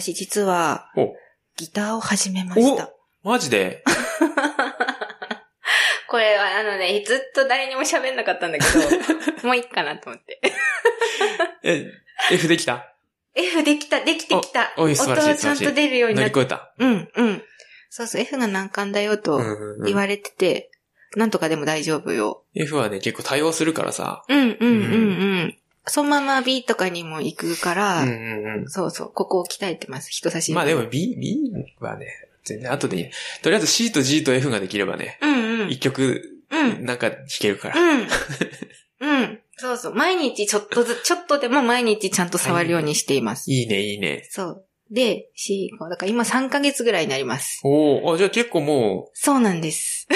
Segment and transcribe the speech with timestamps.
[0.00, 1.14] 私実は、お、
[1.56, 2.92] ギターを始めました。
[3.22, 3.82] マジで？
[6.08, 8.72] これはあのね、ずっと誰にも喋んなかったんだけど、
[9.48, 10.38] もういいかなと思って。
[11.64, 11.86] え、
[12.30, 12.94] F できた
[13.34, 14.74] ？F できた、できてきた。
[14.76, 16.34] 音ちゃんと出るように乗なって。
[16.40, 16.74] り越えた？
[16.78, 17.42] うん、うん。
[17.88, 20.70] そうそう、F が難関だよとうんうんうん言われてて、
[21.16, 22.44] なんとかでも大丈夫よ。
[22.54, 24.22] F はね、結構対応するからさ。
[24.28, 24.66] うん、うん、うん、う
[25.46, 25.58] ん。
[25.88, 28.68] そのまま B とかにも行くから、うんうんうん。
[28.68, 30.56] そうそう、ここを鍛えてます、人差し指。
[30.56, 32.06] まあでも B、B はね、
[32.44, 33.10] 全然後でいい。
[33.42, 35.70] とりあえず C と G と F ができればね、うん、うん。
[35.70, 36.84] 一曲うん。
[36.84, 37.80] なんか弾けるから。
[37.80, 38.06] うん。
[39.00, 39.40] うん。
[39.56, 39.94] そうそう。
[39.94, 43.50] 毎日ちょっとずつ、ちょっとでも毎日ちゃんと触るようにしています。
[43.50, 44.26] いいね、いいね。
[44.30, 44.64] そう。
[44.90, 47.60] で、C、だから今3ヶ月ぐらいになります。
[47.64, 50.06] おおあ、じゃあ結構もそうなんです。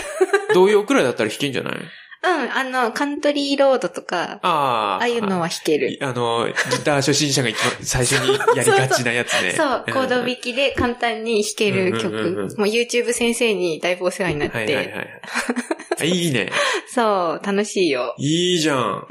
[0.51, 1.75] う、同様くらいだったら弾けんじゃない？
[2.23, 4.97] うん、あの、カントリーロードとか、ああ。
[4.97, 5.99] ああいうのは弾ける。
[6.03, 9.53] あの、ギター初心者が一番最初にやりがちなやつね。
[9.57, 12.09] そう、コード弾きで簡単に弾ける曲。
[12.09, 14.57] うんうんうんうんもう YouTube 先生にだいぶお世話になって。
[14.57, 15.21] はいはいはい。
[16.01, 16.51] あいいね。
[16.93, 18.15] そう、楽しいよ。
[18.19, 19.07] いいじゃん。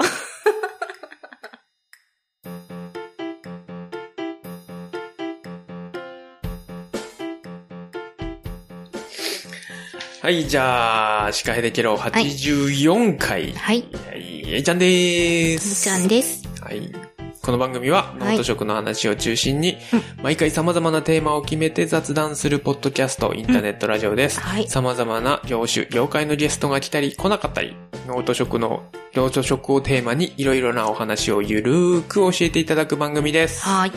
[10.22, 13.54] はい、じゃあ、シカヘデケロ84回。
[13.54, 13.82] はい。
[14.06, 15.82] はい、えいちゃんでーみす。
[15.82, 16.46] ちゃんです。
[16.60, 16.92] はい。
[17.40, 19.78] この番組は、農と食の話を中心に、
[20.22, 24.40] 毎回様々なテーマを決めて雑談するポッドキャスト、インターネットラジオです。
[24.40, 27.74] はい様々な業種、業界のゲストが来たり来なかったり、
[28.06, 28.82] ノート食の、
[29.14, 33.64] ノート食をテーマにいろいろなお話をゆるーく教えていただく番組です。
[33.64, 33.92] はい。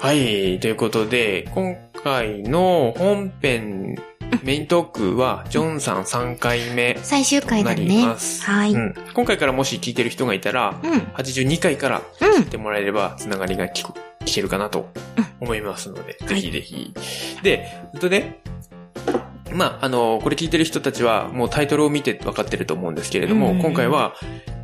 [0.00, 0.58] はい。
[0.58, 4.02] ということで、今回の本編、
[4.42, 8.06] メイントークは、ジョンさん3回目最終回となりだね。
[8.06, 8.42] ます。
[8.42, 8.74] はい。
[9.14, 10.98] 今回からもし聞いてる人がいたら、うん。
[11.14, 14.88] 82回から聞いてもらえれば、つながりが聞く聞けるかなと
[15.40, 16.92] 思いますので、うんぜひぜひ。
[17.42, 18.40] で、えっとね、
[19.54, 23.58] まあ、あの、これ聞いてる人たちは、もうタイトルを見て分かってると思うんですけれども、うん。
[23.60, 24.14] 今回は、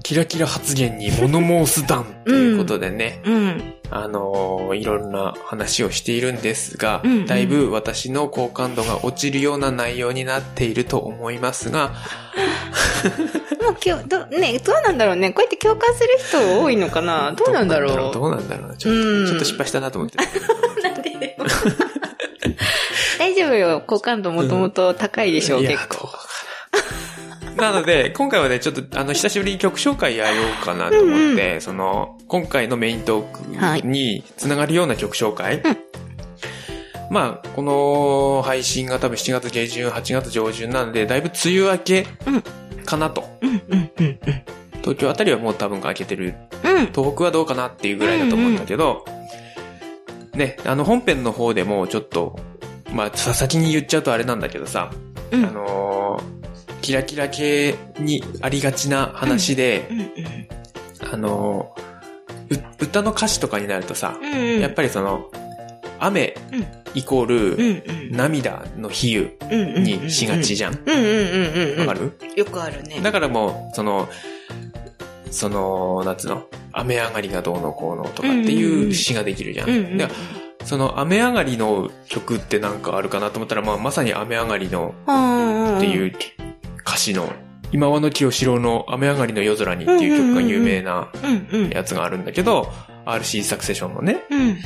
[0.02, 3.74] キラキラ発言に物申す団ということでね、うん。
[3.90, 7.26] あのいろんな話をしているんですが、うんうん。
[7.26, 11.88] だいぶ私の好感度が落ちるような内容になっていると思いますが、
[13.62, 15.30] もう今日、ど、ね、どうなんだろうね。
[15.30, 17.32] こうやって共感する人多いのかな。
[17.32, 18.12] どうなんだろう。
[18.12, 18.76] どうなんだろう。
[18.76, 19.26] ちょっと、うん。
[19.26, 20.18] ちょっと失敗したなと思って。
[20.82, 21.97] なんででも大
[23.38, 23.82] 丈夫よ。
[23.87, 26.09] 好感度もともと高いでしょう、いや結構。
[27.56, 27.72] な。
[27.72, 35.60] なので、今回はね、ちょっと、あの、久しぶりに曲紹介やろうかなと思って、その、今回のメイントークにつながるような曲紹介。
[35.60, 35.76] うん
[37.10, 42.06] まあ、この配信が多分7月下旬、8月上旬なので、だいぶ梅雨明け
[42.84, 43.25] かなと。
[43.41, 44.19] うん、うん、うん、
[44.82, 46.34] 東京あたりはもう多分明けてる。
[46.62, 46.76] うん。
[46.76, 46.87] うん。
[46.88, 49.06] 東北はどうかなっていうぐらいだと思うんだけど、
[50.34, 52.38] ね、あの本編の方でもちょっと、
[52.93, 54.91] まあ、さ先に言っちゃうとあれなんだけどさ、
[55.31, 56.38] うんあのー
[56.81, 60.09] キラキラ系にありがちな話で、うん、うん。
[61.12, 64.60] あのーう歌の歌詞とかになるとさ、うん。
[64.60, 65.31] やっぱりその、
[65.99, 68.16] 雨うんイコール、うん、うん。
[68.16, 70.75] 涙の比喩うん、にしがちじゃん。
[70.75, 71.87] うん、うん、うん、うん。
[71.87, 72.12] わかる？
[72.37, 73.00] よくあるね。
[73.03, 74.09] だからもう、その、
[75.31, 79.69] その、なんつうの、雨上がりがどうのこうのとかっていう詩ができるじゃん。
[79.69, 79.99] うん、うん。
[79.99, 80.09] で
[80.68, 86.12] その雨上がりの曲ってなんかあるかなと思ったら、まあまさに雨上がりのうん、っていう
[86.86, 87.32] 歌詞の、
[87.72, 91.08] 今和の清志郎の雨上がりの夜空にっていう曲が有名な。
[91.70, 92.70] やつがあるんだけど、
[93.06, 94.58] RC サクセションのね、うん、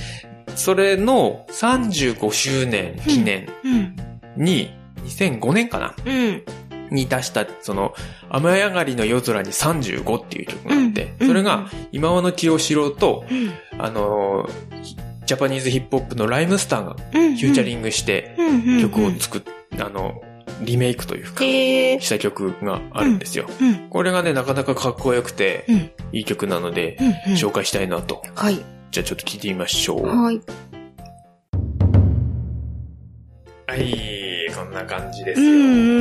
[0.57, 3.97] それの35周年記念うん。
[4.37, 4.75] に、
[5.05, 5.95] 2005年かな？
[6.05, 6.43] うん。
[6.91, 7.95] に出した、その、
[8.29, 11.29] 雨上がりの夜空に35っていう曲があって、うん。
[11.29, 17.37] それが、今和の清志郎と、うん、あのージャパニーズヒップホップのライムスターがうん。
[17.39, 19.43] フューチャリングしてン曲を作っ、
[19.81, 20.21] あの、
[20.61, 23.47] リメイクというか、した曲があるんですよ。
[23.59, 25.77] うん、これがね、なかなかかっこよくて、うん、
[26.13, 27.33] いい曲なので、うん。
[27.33, 28.23] 紹介したいなと。
[28.35, 28.59] はい。
[28.91, 30.07] じゃあちょっと聞いてみましょう。
[30.07, 30.41] はい。
[33.69, 35.51] はい、こんな感じですうよ。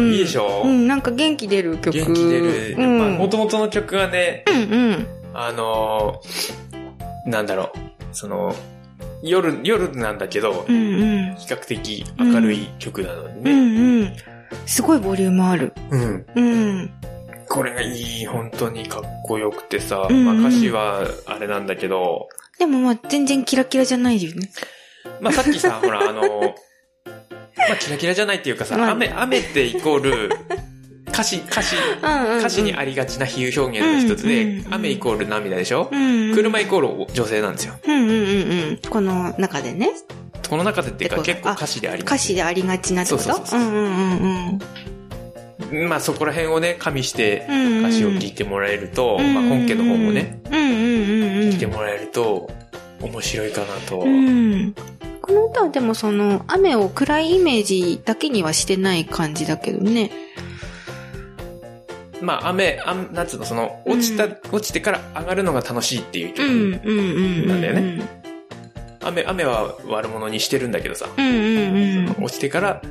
[0.08, 0.64] いいでしょ？
[0.66, 1.98] うん、なんか元気出る曲。
[1.98, 2.76] 元気出る。
[2.78, 3.00] うん。
[3.00, 5.08] まあ、元々の曲がね、うん、うん。
[5.34, 6.82] あのー
[7.24, 7.70] なんだろう、
[8.12, 8.54] その、
[9.24, 11.36] 夜、夜なんだけど、うん、うん。
[11.36, 13.52] 比較的明るい曲なのにうね。
[13.54, 14.16] ん、うん。
[14.66, 15.74] すごいボリュームある。
[15.90, 16.26] うん。
[16.36, 16.92] うん。
[17.50, 24.50] これがいい、本当にかっこよくてさ、うんまあ歌詞はあれなんだけど、でもまあ全然キラキラじゃないよね。
[25.20, 26.22] まあさっきさ、ほら、あの、
[27.68, 30.30] まあキラキラじゃないっていうかさ、まあ雨、雨ってイコール、
[31.12, 31.76] 歌詞、歌詞。
[32.40, 36.34] 歌詞にありがちな比喩表現の一つで、雨イコール涙でしょ、うん。
[36.34, 37.76] 車イコール女性なんですよ。
[37.86, 38.80] うんうんうんうん。
[38.90, 39.92] この中でね。
[40.50, 43.24] この中でっていうか結構歌詞であり歌詞でありがちなってこと？
[43.24, 43.86] そうそうそうそううんうん
[45.72, 45.90] うんうん。
[45.90, 47.46] まあそこら辺をね、加味して
[47.80, 51.52] 歌詞を聴いてもらえると、まあ本家の方もね、うんうんうんうん。
[51.52, 52.50] 聴いてもらえると
[53.02, 54.00] 面白いかなと。
[54.00, 54.76] うん。
[55.22, 60.12] この歌はでもその、雨を暗いイメージだけにはしてない感じだけどね。
[62.22, 66.48] まあ雨、あんなんつうの、その、落ちた、落ちてから上がるのが楽しいっていう曲。
[66.48, 67.48] うんうんうんうん。
[67.48, 68.22] なんだよね。
[69.04, 72.24] 雨、雨は悪者にしてるんだけどさ、うんうんうん。
[72.24, 72.82] 落ちてから、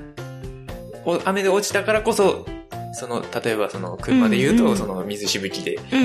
[1.05, 2.47] お雨で落ちたからこそ、
[2.93, 6.05] その、例えばその、車で言うと、うんうんその、水しぶきでうんう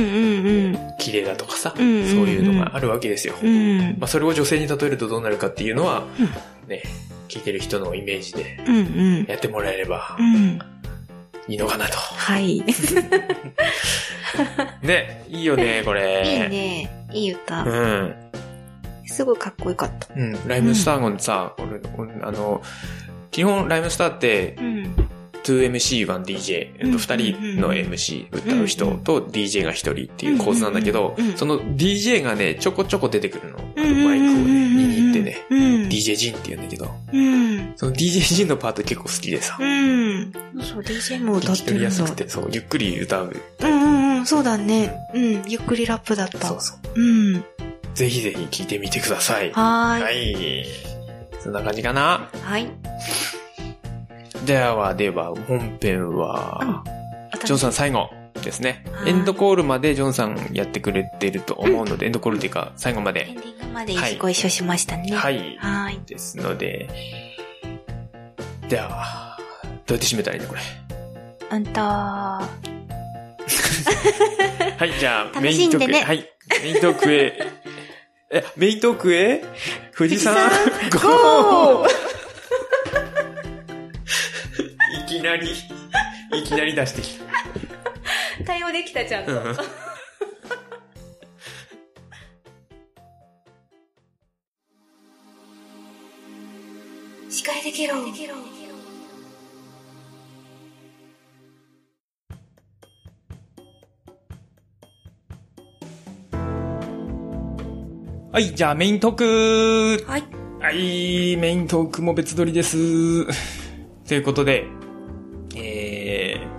[0.69, 3.33] ん綺麗だとかさ、うんうんうんそういうのがあるわけですよ。
[3.41, 3.49] うん。
[3.49, 3.97] うん。
[3.99, 6.83] まあ、それを女性に例えるとどうなるかっていうのは、うんね、
[7.27, 8.79] 聞いてる人のイメージでうんう
[9.23, 9.25] ん。
[9.27, 10.59] やってもらえればうん。
[11.47, 11.97] いいのかなと。
[11.97, 12.57] はい。
[12.57, 12.63] い
[14.81, 16.47] ね、いいよね、これ。
[16.47, 17.07] いね。
[17.13, 17.61] いい歌。
[17.63, 18.15] うん。
[19.05, 20.07] すごいかっこよかった。
[20.15, 20.47] うん。
[20.47, 22.61] ライムスターのさ、俺、俺あの、
[23.31, 24.95] 基本ライムスターってうん。
[25.45, 33.59] 2MC、1DJ、うん2人の MC、歌う人と DJ が1人っていう構図なんだけどその DJ がね、ちょこちょこ出てくるの。
[33.59, 35.37] あのマイクをね、握ってね。
[35.49, 35.59] うん。
[35.87, 37.73] DJ ジンって言うんだけど、うん。
[37.75, 40.31] その DJ ジンのパート結構好きでさ、うん。
[40.61, 41.83] そう、DJ も歌ってるんだ。
[41.85, 43.35] やすくて、そう、ゆっくり歌う。
[43.61, 44.93] うんうんうん、そうだね。
[45.13, 46.47] うん、ゆっくりラップだった。
[46.47, 46.99] そうそう。
[46.99, 47.03] う
[47.33, 47.43] ん。
[47.93, 49.51] ぜひぜひ聞いてみてください。
[49.51, 50.03] はーい。
[50.03, 50.65] はい。
[51.39, 52.29] そんな感じかな。
[52.41, 52.67] はい。
[54.45, 56.83] では、では、本編は、
[57.45, 58.09] ジョンさん最後
[58.43, 59.05] ですねは。
[59.07, 63.35] いエンドコールまでジョンさんやってくれてると思うので、エンドコールっていうか、最後まエでン。
[63.35, 65.15] ディングまではいご一緒しましたね。。
[65.15, 65.57] はいい。
[65.57, 65.99] はい。
[66.05, 66.87] ですので、
[68.69, 69.37] では、
[69.85, 70.61] どうやって締めたらいいのこれ？
[71.49, 72.49] あんた、 は
[74.85, 76.01] い、じゃあ、 楽メイントークへ。
[76.01, 76.29] はい、
[76.63, 77.33] メイントークへ。
[78.31, 79.43] え、メイントークへ？
[79.95, 80.49] 富士山
[80.91, 81.89] ゴー
[85.25, 87.25] なり、 いきなり出してきた。
[88.45, 89.31] 対応できたちゃんと。
[89.31, 89.57] うん
[97.29, 97.95] 司会できろ。
[108.35, 110.23] はい、じゃあメイントークはい。
[110.59, 113.25] はい、メイントークも別撮りです。
[114.05, 114.74] ということで、えー、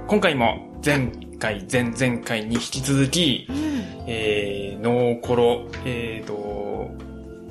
[0.08, 1.10] 今回も前
[1.40, 3.56] 回、前々回に引き続きう、ん。
[4.06, 6.90] えー、ノーコロ、えーと、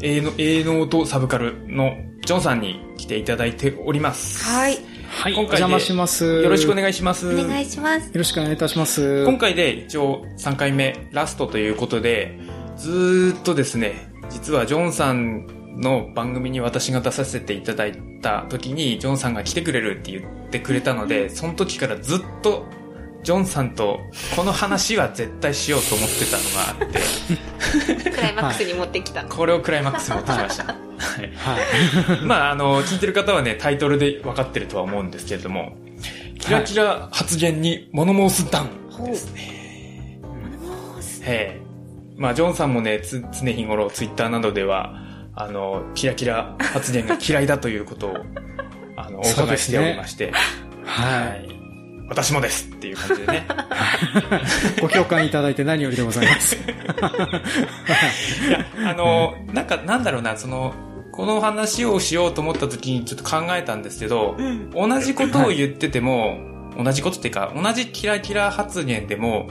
[0.02, 4.42] 営農営農とサブカルのジョンさんに来ていただいております。
[4.46, 4.78] はい。
[5.10, 6.26] はい、今回でお邪魔します。
[6.44, 7.28] よろしくおい願いします。
[7.28, 8.06] お願いします。
[8.06, 9.26] よろしくお願いいたします。
[9.26, 12.40] 今回で一応3回目、ラストということで、
[12.78, 22.66] ずーっとですね、実はジョンさんの番組に私が出させていただいた時に、ジョンさんが来てくれるって言ってくれたので、その時からずっと、
[23.24, 24.02] ジョンさんと
[24.36, 29.30] この話は絶対しようと思ってたのがあって、クライマックスに持ってきたの。
[29.30, 30.64] これをクライマックスに持ってきました。
[30.66, 30.78] はい
[31.36, 32.22] はい。
[32.22, 35.76] まあ、あの、聞いてる方はね、タイトルで分かってるとは思うんですけれども、
[36.40, 38.70] キラキラ発言に物申す段
[39.04, 39.42] ですね。
[41.24, 41.62] へえ。
[42.16, 45.05] まあ、ジョンさんもね、つ常日頃、ツイッターなどでは、
[45.36, 48.16] あの、キラキラ発言が嫌いだということを、
[48.96, 50.32] あの、お伺いしておりまして、
[50.86, 51.50] はい。
[52.08, 53.48] 私もですっていう感じでね。
[54.78, 54.82] い。
[54.82, 56.56] ご共感いただいて何よりでございます。
[56.56, 56.60] い
[58.52, 60.74] や、あの、なんか、なんだろうな、その、
[61.12, 64.70] この話をしようと思った時にちょっと考えたんですけど、うん。
[64.70, 66.38] 同じことを言ってても、
[66.82, 69.50] 同じことっていうか、同じキラキラ発言でも、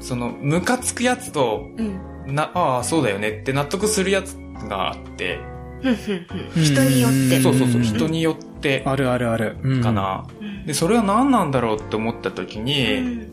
[0.00, 2.34] その、ムカつくやつと、うん。
[2.34, 5.38] な、ああ、そうだよねって納得するやつがあって、
[6.54, 7.40] 人によって。
[7.40, 9.56] そうそうそう、ん人によってあるあるある。
[9.62, 9.92] うんか。
[9.92, 10.26] な。
[10.40, 13.32] うんで、それは何なんだろうって思った時うに、ん。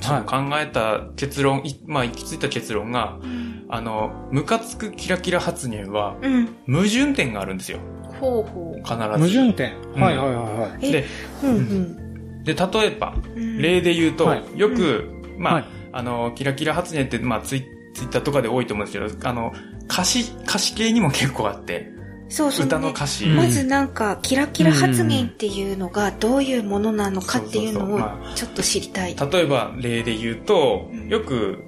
[0.00, 3.66] ちょっと考えた結論、いまあ、行き着いた結論が、うん。
[3.68, 6.46] あの、ムカつくキラキラ発言は、うん。
[6.66, 7.80] 矛盾点があるんですよ。
[8.18, 8.78] ほうほう。
[8.78, 8.98] 必ず。
[8.98, 9.76] 矛盾点。
[9.94, 10.88] うんはいはいはいはい。
[10.88, 11.04] えで、
[11.42, 12.44] うんうん。
[12.44, 19.52] で、例えば、うん例で言うと、はいよく、まあ、はいあの、キラキラ発言って、まあ、ツイツイッターとかで多いと思うんですけど、あの、
[19.90, 21.90] 歌詞、歌詞系にも結構あって、
[22.28, 22.66] そうそう、ね。
[22.68, 23.24] 歌の歌詞。
[23.24, 27.98] うんまずなんか、キラキラ発言っていうのがどういうものなのかっていうのを
[28.36, 29.16] ちょっと知りたい。
[29.16, 31.58] 例えば、例で言うとうん、よく、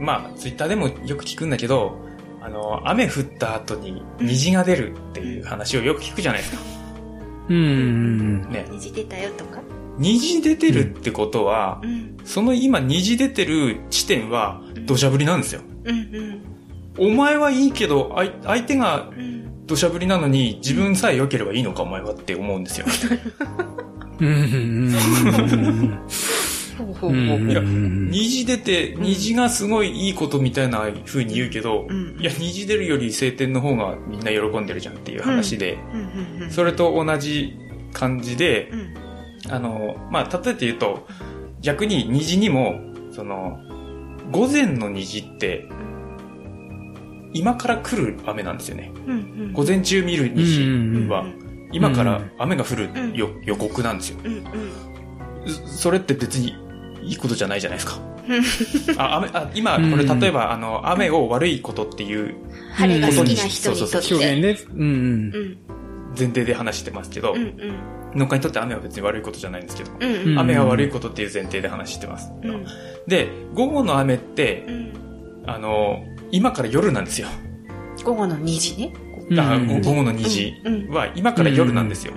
[0.00, 1.96] まあ、ツイッターでもよく聞くんだけど、
[2.40, 6.62] あの、雨降った後に虹が出るっていう話をよく聞くじゃないですか。
[7.48, 8.66] うんうんね。
[8.70, 9.60] 虹出たよとか？
[9.98, 12.16] 虹出てるってことはう、ん。
[12.24, 15.60] その今虹出てる地点は土砂降りなんですよ。
[15.84, 16.40] うんうん。
[16.98, 19.42] お前はいいけど、あい相手がうん。
[19.64, 22.86] 土砂降りなのに自分さえ良ければいいのかお前はって思うんですよ。
[24.20, 24.90] うん。
[27.50, 32.16] いやうん虹出て、虹がすごいいいことみたいな風に言うけど、うん。
[32.20, 35.78] いや、虹出るより晴天の方がみんな喜んでるじゃんっていう話で、
[36.50, 37.56] それと同じ
[37.92, 39.52] 感じでう、ん。
[39.52, 41.06] あの、まあ、例えて言うと、
[41.60, 42.80] 逆に虹にも、
[43.12, 43.58] その、
[44.30, 45.68] 午前の虹って、
[47.34, 48.92] 今から来る雨なんですよね。
[49.06, 49.52] うんうん。
[49.52, 51.24] 午前中見る虹は、
[51.72, 53.12] 今から雨が降るうん。
[53.14, 54.18] よ予告なんですよ。
[54.24, 54.42] うんうん。
[55.66, 56.54] それって別に
[57.02, 57.98] いいことじゃないじゃないですか。
[58.98, 59.90] あ、雨、あ、今、うん。
[59.90, 62.34] これ例えば、あの、雨を悪いことっていう
[62.74, 64.26] 晴れが好きな人にとっそうそうて。
[64.36, 64.84] 表現で、うんう
[65.38, 65.58] ん。
[66.16, 67.54] 前提で話してますけどう、ん
[68.14, 70.28] 農家にとって雨は別に悪いことじゃないんですけど、うんうん。
[70.32, 72.30] うん雨は悪いことっていう前提で話してます。
[72.42, 72.66] うん。
[73.08, 74.92] で、午後の雨ってう、ん。
[75.46, 77.28] あの、今から夜なんですよ。
[78.04, 78.92] 午後の2時ね。
[79.30, 82.12] うんあうん午後の虹うんは今から夜なんですよ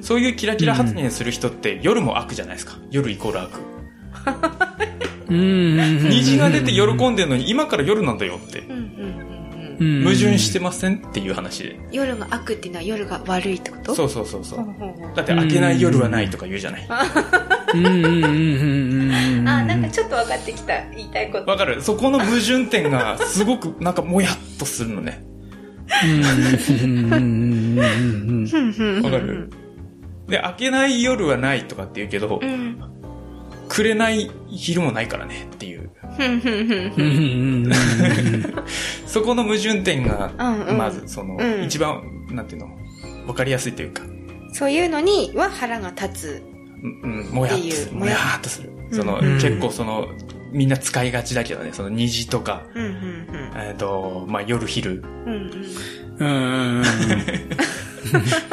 [0.00, 2.78] そういうキラキラ発言する人って夜も悪じゃないですか。
[2.90, 3.50] 夜イコール悪。
[5.28, 8.62] うん虹が出て喜んでるのに今から夜なんだよって。
[9.78, 11.64] 矛盾してませんっていう話。
[11.64, 11.80] で。
[11.92, 13.94] 夜が悪っていうのは夜が悪いってこと？
[13.94, 14.66] そうそうそうそう。
[15.14, 16.88] だって明けない夜はないとか言うじゃない。
[17.74, 17.86] うん。
[17.86, 20.84] うんうんうんうんあ、なんかちょっと分かってきた。
[20.90, 21.50] 言いたいこと。
[21.50, 21.80] わかる。
[21.82, 25.24] そこの矛盾点がすごくなんかもやっとするのね。
[26.04, 26.24] うん。
[26.84, 27.12] うん。
[27.12, 27.78] うん。
[27.78, 27.82] う
[28.42, 28.46] ん。
[28.46, 28.72] ふん。
[28.72, 29.02] ふん。
[29.02, 29.50] わかる
[30.28, 32.80] で、明けない夜はないとかって言うけどう、ん。
[33.68, 35.90] 暮れない昼もないからねっていう。
[39.06, 40.30] そこの矛盾点が、
[40.76, 41.64] まずその、うん。
[41.64, 42.68] 一番、なんていうの、
[43.26, 44.02] わかりやすいというか、
[44.52, 46.42] そういうのには腹が立つ。
[47.32, 47.88] もやっとする。
[47.88, 47.94] っていう。
[47.94, 48.70] もやっとする。
[48.92, 49.34] その、うん。
[49.34, 50.08] 結構その、
[50.52, 52.62] みんな使いがちだけどね、その虹とか、
[53.56, 55.02] えっ、と、まあ、夜昼。
[56.18, 56.82] うん。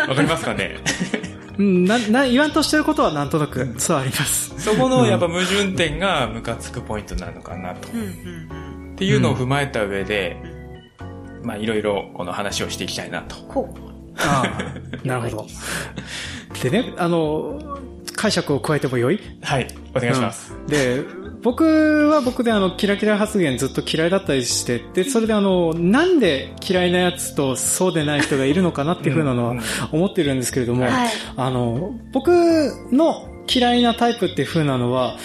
[0.08, 0.78] わかりますかね？
[1.58, 4.60] うんな、な、言わんとしてることはなんとなく伝わります。
[4.60, 7.88] そこのやっぱ矛盾点がムカつくポイントなのかなと。
[7.88, 7.92] っ
[8.96, 10.38] ていうのを踏まえた上で、
[11.44, 13.36] まあいろいろこの話をしていきたいなと。
[13.48, 13.74] こ
[14.18, 15.48] ああ、なるほど。
[16.62, 17.80] でね、あの、
[18.16, 19.20] 解釈を加えてもよい？
[19.42, 20.54] はい、お願いします。
[20.54, 21.04] うんで、
[21.44, 31.10] 僕は僕であの、キラキラ発言ずっと嫌いだったりして、で、それであの、なんで嫌いなやつとそうでない人がいるのかなっていうふうなのはうん思ってるんですけれども、はい。
[31.36, 32.32] あの、僕
[32.92, 35.18] の嫌いなタイプっていう風なのは、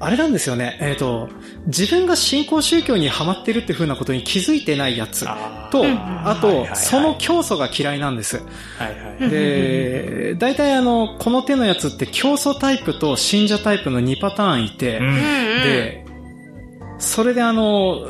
[0.00, 0.76] あれなんですよね。
[0.80, 1.28] えっ、と、
[1.66, 8.38] 自分が信仰宗教にハマってるっていう風なことに気づいてないやつと、あとはいはいは、いその教祖が嫌いなんです。
[8.38, 9.30] はいはい。
[9.30, 15.14] で、大体あの、この手のやつって教祖タイプと信者タイプの2パターンいて、うん。
[15.14, 16.04] で、
[16.98, 18.00] それであの、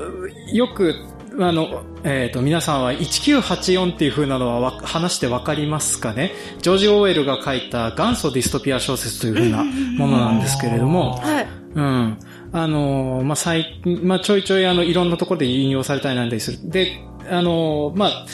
[0.52, 0.94] よく、
[1.38, 6.32] あの、えっ、と、皆さんは1984っていう風なのはわ話してわかりますかね？
[6.60, 11.63] ジョージ・オーエルが書いた元祖ディストピア小説という風なものなんですけれども、はい。
[11.74, 12.18] うん。
[12.52, 16.70] あの、まあ、最、まあ、ちょいちょいあの、いろんなところで引用されたりなんでする。
[16.70, 18.26] で、あの、まあ、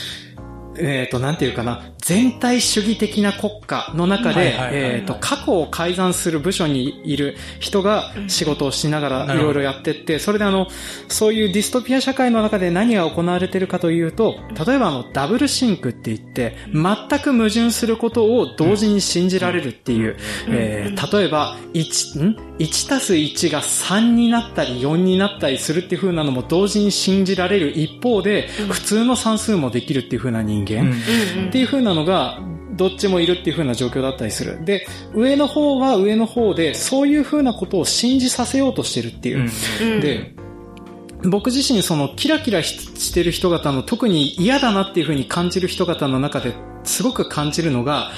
[0.77, 10.69] えっ、と、なんていうかな、全体主義的な国家の中で、えっ、と、過去を改ざんする部署にいる人が仕事をしながらいろいろやってって、それであの、
[11.09, 14.37] そういうディストピア社会の中で何が行われているかというと、
[14.67, 20.17] 例えばあの、ダブルシンクって言って、全く矛盾することを同時に信じられるっていう、
[20.49, 30.83] えー例えば、1、ん ?1 たす1が3になったり4になったりするっていう風なのも同時に信じられる一方で、普通の算数もできるっていう風な人間。
[30.83, 30.93] うんう
[31.47, 32.39] んっていう風なのが、
[32.73, 34.65] どっちもいるっていう風な状況だったりする。
[34.65, 39.51] で、上の方は上の方で、そういう風なことを信じさせようとしてるっていう。
[39.83, 39.93] うん。
[39.95, 40.35] うん、で、
[41.25, 48.11] 僕自身そのキラキラししてる人方の特に嫌だなっていう風に感じる人方の中ですごく感じるのが、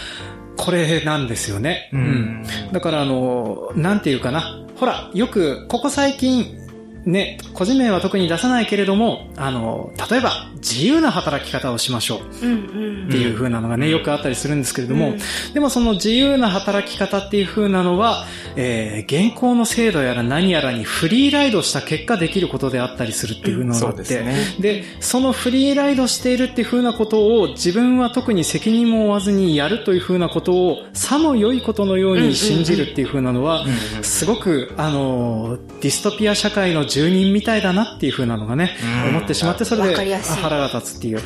[0.56, 1.90] これなんですよね。
[1.92, 4.64] うんだからあの、なんていうかな。
[4.76, 6.61] ほら、よく、ここ最近、
[7.04, 12.20] ね、個人名は特に出さないけれども、あの、例えば、自由な働き方をしましょう。
[12.20, 15.18] っていう風なのがね、よくあったりするんですけれども、うん。
[15.52, 24.60] でもその自由な働き方っていう風なのは、えー、現行の制度やら何やらにフリーライドした結果できることであったりするっていう風なのがあって、そうですね。
[24.60, 33.64] で、そのフリーライドしているっていう風なことを自分は特に責任も負わずにやるという風なことをさも良いことのように信じるっていう風なのは、
[33.96, 34.04] うん。
[34.04, 41.20] すごく、あの、ディストピア社会の住人みたいだなっていう風なのがね、うん思ってしまって、それで腹が立つっていう。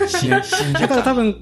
[0.73, 1.41] だから多分、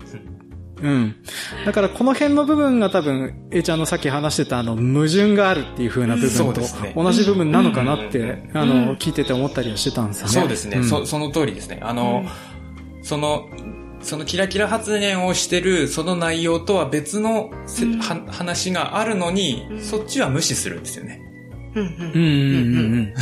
[0.83, 1.17] うん。
[1.65, 10.33] だからこの辺の部分が多分、A ちゃんのさっき話してたあの、矛盾があるっていう風な部そ分とうですね同じ部分なのかなってうん、あの、聞いてて思ったりはしてたんですよね。
[10.33, 11.81] そうですね、んそその通りですね。
[11.83, 12.25] あの、
[13.03, 13.49] その、
[14.01, 21.21] そのキラキラ発言をしてるその内容とは別のせ、うんは話があるのに、うんそっちは無視するんですよね。
[21.75, 23.15] うんうんうんうん。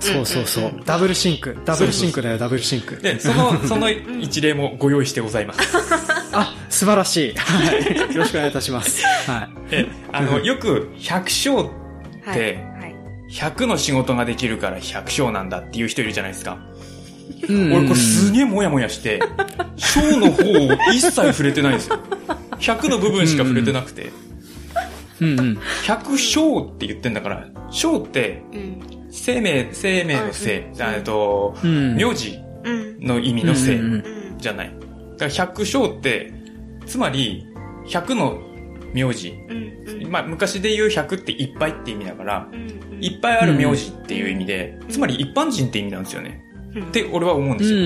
[0.00, 0.80] そうそうそう。
[0.84, 2.96] doublethink。doublethink だよ、 doublethink。
[2.96, 5.60] で、その、その一例もご用意してございます。
[6.32, 7.34] あ、素晴らしい。
[7.34, 8.14] はい。
[8.14, 9.04] よろしくお願いいたします。
[9.30, 11.62] はいえ、あの、よく100章は
[12.34, 12.34] い。
[12.34, 12.94] ではい。
[13.30, 16.58] 100の仕事ができるから100章なんだっていう人いるじゃないですか。
[17.48, 19.20] 俺これすげえもやもやして、
[19.76, 21.98] 章の方を一切触れてないんですよ。
[22.58, 24.02] 100の部分しか触れてなくて。
[24.02, 24.27] うんうん。
[25.24, 28.80] 100章って言ってんだから、章ってうん。
[29.10, 31.96] 生命、生命の生、うんえっと、うん。
[31.96, 33.00] 名字うん。
[33.00, 34.38] の意味の生うんうんうん。
[34.38, 34.72] じゃない。
[35.18, 36.32] だから100章って、
[36.86, 37.46] つまり、
[37.86, 38.38] 100の
[38.94, 39.34] 名字。
[39.48, 40.02] うん。
[40.04, 40.10] うん。
[40.10, 42.68] まあ、昔で言う100っていっぱいって意味だから、うん
[43.00, 46.42] いっぱいある名字っていう意味で、つまり一般人って意味なんですよね。
[46.74, 47.78] うんって俺は思うんでうすよ。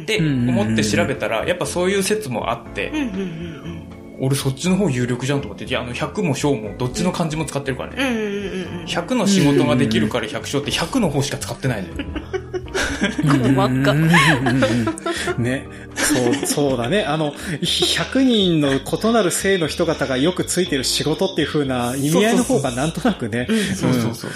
[0.00, 0.06] ん。
[0.06, 2.96] で、うん思って調べたら、やっぱそういう説もあってうん。
[2.96, 3.04] う、ん。
[3.04, 3.87] うん。
[4.20, 7.96] 俺そっちの方有力じゃんと思って、いや、あの100も章もどっちの漢字も使ってるからね。
[7.98, 8.16] うん。
[8.16, 8.80] うん。
[8.80, 8.84] うん。
[8.84, 11.94] 100の仕事ができるから100章って100の方しか使ってないのよ。
[12.98, 15.68] 細かうんね。
[15.94, 17.04] そう、そうだね。
[17.04, 23.46] あの、100人の異なる性の人方がよくついてる仕事っていう風な意味合いの方がなんとなくね。
[23.74, 24.30] そうそうそう。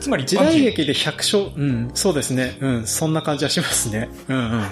[0.00, 0.36] つまり時。
[0.36, 2.56] 代劇で100章、うん、そうですね。
[2.60, 4.08] うん、そんな感じはしますね。
[4.28, 4.62] うんうん。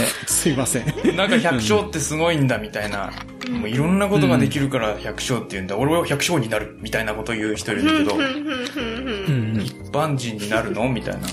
[0.26, 1.16] すいません。
[1.16, 3.12] なんか百姓ってすごいんだみたいな、
[3.50, 11.28] もういろんなことができるから百姓って言うんだ、俺は百姓になるみたいなこと言う人いるんだけど、うん一般人になるのみたいな。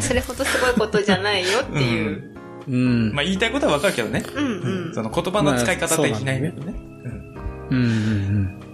[0.00, 2.08] それほどすごいことじゃないよっていう。
[2.08, 2.38] うん
[2.68, 4.22] うんまあ言いたいことはわかるけどね。
[4.34, 4.94] うんうん。
[4.94, 6.74] その言葉の使い方的な意味でね。
[7.70, 8.67] うんうんうん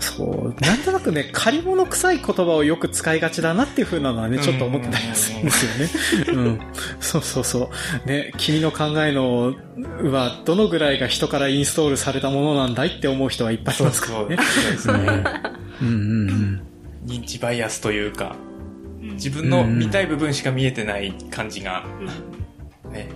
[0.00, 0.60] そう。
[0.60, 6.40] なんとなくね、 借り物臭い言葉をよく使いがちだなっていう風なのはね、ちょっと思ってたりするんですよね。
[6.40, 6.60] うん。
[7.00, 7.70] そうそうそ
[8.04, 8.08] う。
[8.08, 9.54] ね、君の考えの
[10.04, 14.12] はどのぐらいが人からインストールされたものなんだいって思う人はいっぱいいますか。
[14.12, 14.36] らね。
[14.36, 14.94] そうですね。
[15.82, 16.62] うんうんうん。
[17.06, 18.56] 認知バイアスというか、うん
[19.14, 21.84] 自分の見たい部分しか見えてない感じが、
[22.90, 23.08] ね、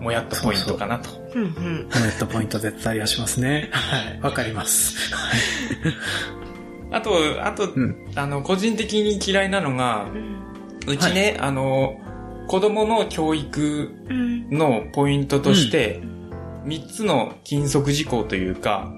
[0.00, 1.10] もやっとポイントかなと。
[1.34, 1.88] うんうん。
[1.88, 3.68] ネットポイント絶対ありはしますね。
[3.72, 4.20] はい。
[4.20, 5.14] わかります。
[5.14, 5.40] はい。
[6.90, 7.10] あと、
[7.44, 10.38] あと、うんあの、個人的に嫌いなのがう、ん
[10.86, 12.00] うちね、あの、
[12.48, 14.50] 子供の教育うん。
[14.50, 16.00] のポイントとして、
[16.64, 18.90] 3つの禁則事項というか、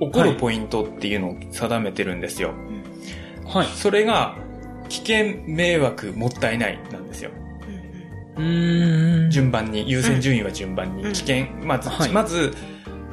[0.00, 2.52] 起こるポイントっていうのを定めてるんですよ。
[3.46, 3.66] はい。
[3.74, 4.36] それが、
[4.88, 7.30] 危険、迷惑、もったいないなんですよ。
[9.30, 11.04] 順番に、優先順位は順番に。
[11.04, 12.54] うん危険、まず、はいまず、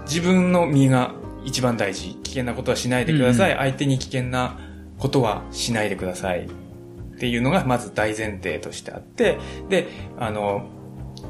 [0.05, 2.15] 自分の身が一番大事。
[2.23, 3.51] 危険なことはしないでください。
[3.51, 4.57] うん相手に危険な
[4.99, 6.45] ことはしないでください。
[6.45, 9.37] っていうのがまず大前提としてあって、
[9.69, 9.87] で、
[10.19, 10.67] あの、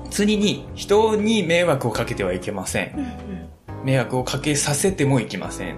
[0.10, 2.92] 次に人に迷惑をかけてはいけません。
[3.84, 5.76] 迷惑をかけさせてもいけません。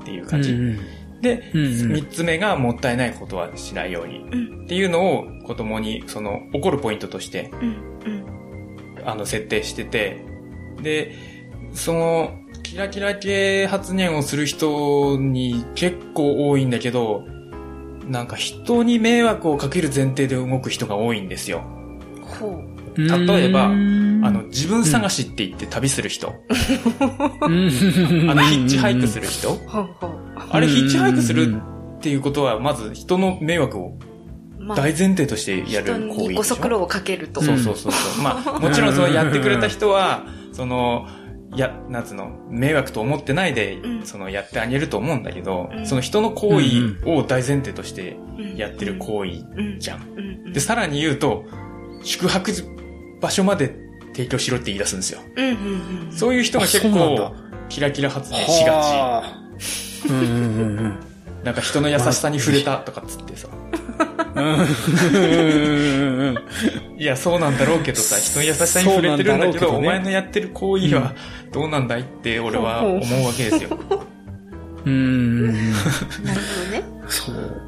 [0.00, 0.52] っていう感じ。
[0.52, 0.78] うん
[1.24, 1.92] で、うんうん。
[1.94, 4.20] 三つ目がもったいないことはしないように。
[4.20, 4.64] うん。
[4.64, 7.68] っていうのを子供に、その、起こるポイントとしてうん
[8.06, 9.08] うん。
[9.08, 10.24] あの、設定してて、
[10.80, 11.16] で、
[11.72, 17.24] その、キラキラ系発言をする人に結構多いんだけど、
[18.06, 21.62] なんか人に迷惑をかける前提で動く人が多いんですよ。
[22.96, 26.34] 例えばうんあの、自分探しって言って旅する人。
[27.42, 29.58] うんあの、ヒッチハイクする人。
[30.50, 31.56] あれ、ヒッチハイクする
[31.98, 33.98] っていうことは、まず人の迷惑を
[34.58, 36.28] ま大前提としてやる人行為でしょ？
[36.30, 37.42] にご足労をかけると。
[37.42, 38.22] そうそうそうそう。
[38.22, 41.06] まあ、 もちろんそのやってくれた人は、その、
[41.54, 51.44] や、なんつうの、迷惑と思ってないで、うんその、やってあげると思うんだけど、うんその人の行為を大前提としてうんやってる行為うんじゃんで、さらに言うと、
[52.02, 52.50] 宿泊
[53.20, 53.83] 場所まで
[54.14, 55.20] 提供しろって言い出すんですよ。
[55.36, 55.52] うんうん
[56.06, 56.12] うん。
[56.12, 57.34] そういう人が結構、
[57.68, 59.40] キラキラ発言しがはあ
[60.08, 60.98] うんうんうんうん
[61.42, 61.44] ち。
[61.44, 63.48] なんか人の優しさに触れたとかっつってさ。
[64.34, 64.66] うん
[66.96, 71.14] いや、そうなんだろうけどさ、人の優しさに触れてるんだけど、けどねお前のやってる行為は
[71.52, 73.78] どうなんだいって俺は思うわけですよ。
[74.84, 75.64] うんなる
[76.24, 76.84] ほどね。
[77.08, 77.60] そう。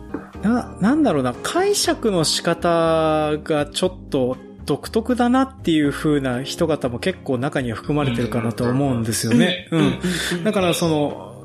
[0.42, 9.68] な、なんだろうな、解釈の仕方がちょっと独特だなっていう風な人方も結構中には含まれてるかなと思うんですよね。
[9.70, 9.80] う
[10.40, 10.44] ん。
[10.44, 11.36] だからその、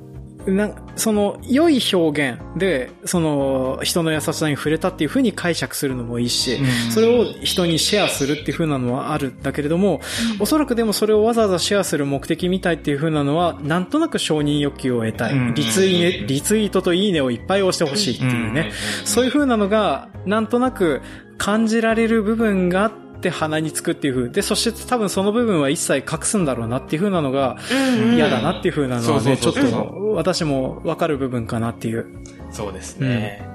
[0.47, 10.01] な、その、良い表現で、その、人の優しさに触れたっていう風に解釈するのもいいし、うんそれを人にシェアするっていう風なのはあるんだけれども、
[10.39, 15.33] おそらくでもそれをわざわざシェアする目的みたいっていう風なのは、なんとなく承認欲求を得たい。
[15.33, 18.71] うんリツイねリツイートといいねをいっぱい押してほしいっていうね。
[19.05, 21.01] そういう風なのが、なんとなく
[21.37, 24.29] 感じられる部分があって鼻につくっていう風。
[24.29, 32.07] で、そして多分その部分は一切隠すんだろうなっていう風なのがうんうん嫌だなっていう風なのはね、ちょっと私もわかる部分かなっていう。
[32.51, 33.47] そうですね。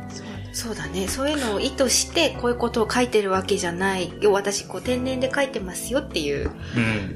[0.52, 1.06] そうだね。
[1.06, 4.10] そういうのを意図して、こういうことを書いてるわけじゃない。
[4.22, 6.50] 要は私、こう、天然で書いてますよっていう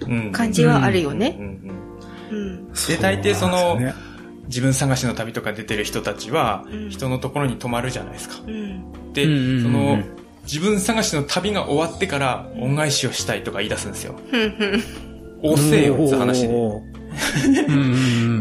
[0.07, 0.13] うん。
[0.13, 0.33] うん。
[0.33, 1.37] 感じはあるよね。
[1.39, 1.81] うんうん
[2.31, 2.73] うん。
[2.73, 3.79] で大抵その
[4.47, 8.37] 自分探しの旅とか出てる人たちはうん、人のところに泊まるじゃないですか。
[8.47, 9.13] うん。
[9.13, 14.18] で、うんうんうんその、自分探しの旅が終わってから恩返しをしたいとか言い出すんですよ。
[15.42, 16.83] おせえよって話で。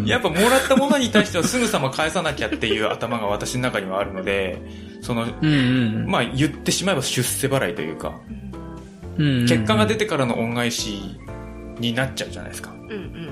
[0.06, 4.62] やっぱもらったものに対してはすぐさま返さなきゃっていう頭が私の中にはあるので、
[5.02, 11.18] その、うんうんまあ言ってしまえば出世払いというか、うんうん結果が出てからの恩返し
[11.78, 12.72] になっちゃうじゃないですか。
[12.72, 13.30] うんうん。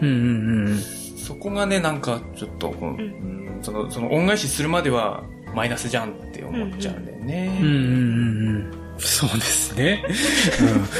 [0.00, 5.22] うんうんうんそこがね、なんかちょっとうんその、その恩返しするまでは
[5.54, 7.58] マイナスじゃんって思っちゃうんだよね。
[7.60, 10.04] うんうんうんうんそうですね。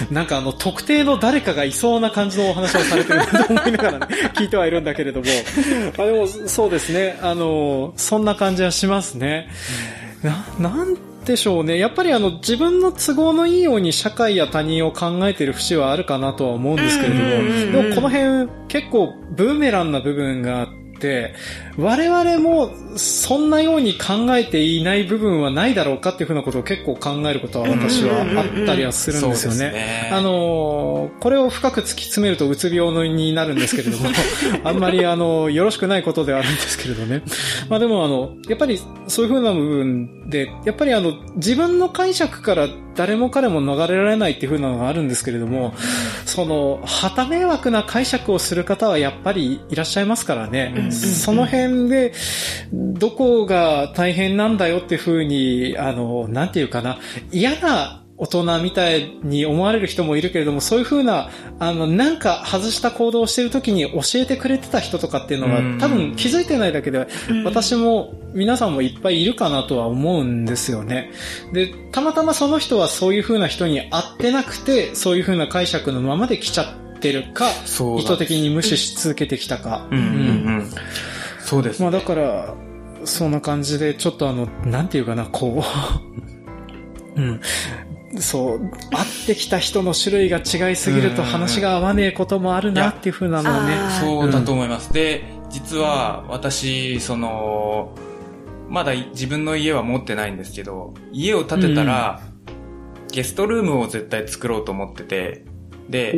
[0.08, 5.26] うん、なんかあの、特定の誰かがいそうな感じのお話をされてるなと思いながらね、聞いてはいるんだけれども。
[5.98, 7.18] あでも、そうですね。
[7.22, 9.48] あの、そんな感じはしますね。
[10.22, 11.78] な、なんでしょうね。
[11.78, 20.78] やっぱりあの、自分の都合のいいように社会や他人を考えてる節はあるかなとは思うんですけれども、でもこの辺結構ブーメランな部分があって、
[21.76, 29.72] 我々もそんなように考えていない部分はないだろうかっていうふうなことを結構考えることは私はあったりはするんですよね。
[29.72, 34.08] ねあのーこれを深く突き詰めるとうつ病のになるんですけれども、
[34.64, 37.22] あんまりあの、よろしくないことではあるんですけれどね。
[37.68, 45.74] まあでもあの、やっぱりそういうふうな部分で、やっぱりあの、自分の解釈から誰も彼も逃れられないっていうふうなのがあるんですけれども、
[46.24, 50.87] その、旗迷惑な解釈をする方はやっぱりいらっしゃいますからね。
[50.88, 52.12] うんその辺で、
[52.72, 56.98] どこが大変なんだよっていうふうに、あの、なんていうかな、
[57.32, 65.78] 嫌な大人みたいに思われる人もいるけれども、そういうふうな、あの、なんか外した行動をしてる時に教えてくれてた人とかっていうのが、うん。
[65.78, 67.44] 多分気づいてないだけで、うん。
[67.44, 71.12] 私も皆さんもいっぱいいるかなとは思うんですよね。
[71.52, 79.86] で、たまたまその人はそういうふうな人に会ってなくて、そういうふうな解釈のままで来ちゃってるか、そうだ意図的に無視し続けてきたか。
[79.90, 80.08] うんうんう
[80.62, 80.70] ん。
[81.40, 81.82] そうです。
[81.82, 82.54] まあだから、
[83.04, 85.62] そんな感じで、ちょっとあの、なんていうかな、こ
[87.16, 87.40] う、 うん。
[88.20, 93.76] そう、会ってきた人の種類が違いすぎるとうん話が合わねえこともあるなっていうふうなのはね。
[94.00, 94.92] そうだと思います。
[94.92, 97.94] で、実は私、その、
[98.68, 102.20] まだ自分の家は持ってないんですけど、家を建てたら、
[103.10, 105.44] ゲストルームを絶対作ろうと思ってて、
[105.88, 106.12] で、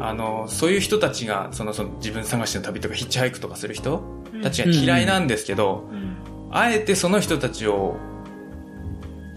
[0.00, 4.02] あの、そういう人たちが、その、その自分探しの旅とかヒッチハイクとかする人
[4.42, 6.08] たちが嫌いなんですけど、うん
[6.50, 7.96] あえてその人たちを、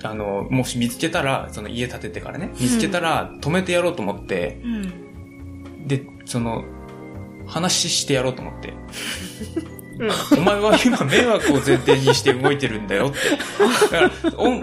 [0.03, 5.87] あの、もし見つけたら、その家建ててからね、見つけたら止めてやろうと思って、うん。
[5.87, 6.63] で、その、
[7.47, 8.69] 話してやろうと思って。
[8.69, 9.81] うん
[10.35, 13.97] お前は今迷惑を前提にして動いてるんだよって。
[13.97, 14.61] だから、恩、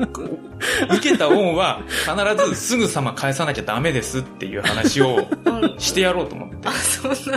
[0.85, 6.59] 受けた恩は必ずすぐさま返さなきゃダメですっていう話をうんしてやろうと思って。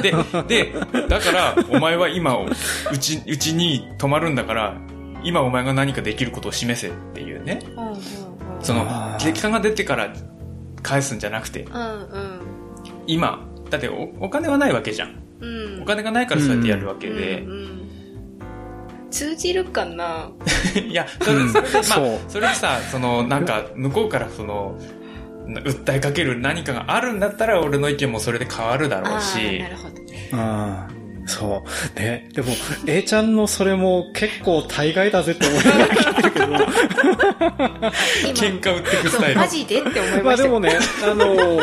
[0.02, 0.74] で、で、
[1.08, 2.46] だから、お前は今を、
[2.92, 4.76] うち、うちに泊まるんだから、
[5.24, 7.60] 今お前が何かできることを示せっていうね。
[7.78, 7.98] うんうんうん
[8.62, 8.86] その
[9.20, 10.14] 結果が出てから
[10.84, 12.40] 返すんじゃなくて、うん
[13.08, 15.16] 今、だっておお金はないわけじゃん。
[15.40, 15.76] うん。
[15.76, 15.82] うん。
[15.82, 17.52] お金がないからそうやってやるわけでうん。
[17.52, 17.81] うん
[19.12, 20.32] 通じるかな？
[20.76, 24.78] いや、それ、それで、まあそれでさ、その、なんか、向こうからその、
[25.48, 30.30] 訴えかける何かがあるんだったら、俺の意見もそれで変わるだろうしな、るほどね。
[30.34, 31.64] あーそ
[31.96, 32.00] う。
[32.00, 32.30] ね。
[32.34, 32.50] でも、
[32.88, 36.46] A ちゃんのそれも結構大概だぜって思いながら聞いてるけど。
[38.34, 39.34] 喧嘩売ってくスタイル。
[39.34, 40.58] そうマジでって思いまましたよ。
[40.58, 41.60] あでもね、あの、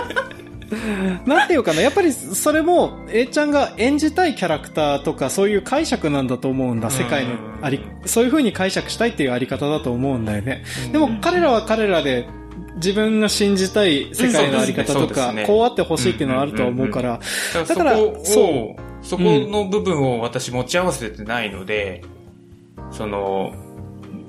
[1.26, 7.30] なんていうかな、やっぱりそれも、A ちゃんが演じたいキャラクターとか、そういう解釈なんだと思うんだ、世界の
[7.62, 10.64] あり、そういう風に解釈したいっていうあり方だと思うんだよね。
[10.92, 12.26] でも彼らは彼らで、
[12.76, 17.20] 自分が信じたい世界のあり方とかこうあってほしいっていうのはあるとは思うから、
[17.66, 22.02] だからそこそを、そこの部分を私持ち合わせてないので、
[22.90, 23.52] その、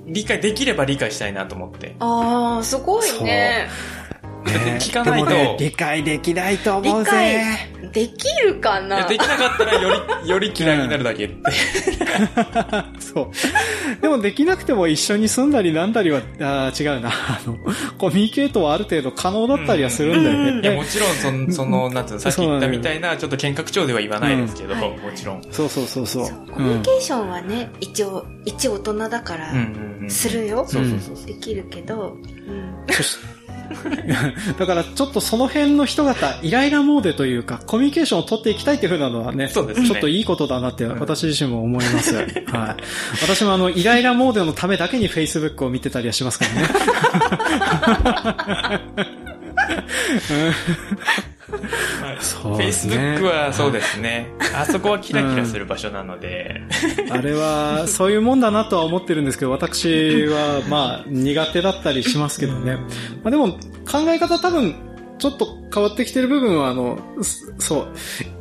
[0.08, 1.96] 理解できれば理解したいなと思って。
[2.00, 3.68] ああ、すごいね。
[4.80, 7.42] 聞かないと、ね、理解できないと思うぜ。
[7.92, 9.90] できるかなできなかったらよ
[10.24, 11.36] り、 より嫌いになるだけって。
[13.00, 14.02] そう。
[14.02, 17.10] でもできなくても一緒に住んだりなんだりは、あ違うな。
[17.10, 17.58] あの、
[17.98, 20.62] コミュニケートはある程度可能だったりはするんだよね。
[20.62, 25.42] いや、もちろん、そその、なんつうの、さっき言ったみたいな、ちょっと見学長では言わないですけど、もちろん。
[25.52, 26.26] そうそうそうそう。
[26.52, 29.54] コミュニケーションはね、一応、一大人だから、
[30.08, 30.66] するよ。
[30.68, 31.26] そうそうそう。
[31.26, 33.39] できるけど、うん。
[34.58, 42.16] だからちょっとその辺の人方、イライラモードというか、コミュニケーションを取っていきたいっていうふうなのはね、そうですねちょっといいことだなって私自身も思います。
[42.16, 42.28] はい。
[43.22, 46.52] 私もあの、イライラモードのためだけに Facebook を見てたりはしますから
[48.78, 49.10] ね。
[52.20, 52.96] そうですね。
[53.18, 54.32] Facebook はそうですね。
[54.56, 56.62] あそこはキラキラする場所なので。
[57.10, 62.76] あれは、そういうもんだなとは思ってるんですけど、私は、まあ、苦手だったりしますけどね。
[63.24, 63.50] まあでも、
[63.90, 64.76] 考え方多分、
[65.20, 66.98] ちょっと変わってきてる部分は、あの、
[67.60, 67.88] そう、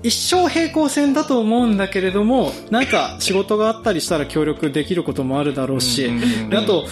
[0.03, 6.11] 一生平行線だと思うんだけれども、なんか仕事があったりしたら協力できることもあるだろうし、
[6.53, 6.87] あと、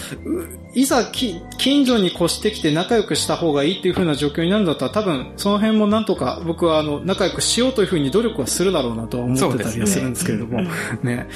[0.75, 10.68] いざ近所に越してきて仲良くした方がいいっていう風な状況になるんだったら、多分その辺もなんとか僕はあの、仲良くしようという風に努力はするだろうなとは思ってたりはするんですけれども、ね。
[11.03, 11.27] ね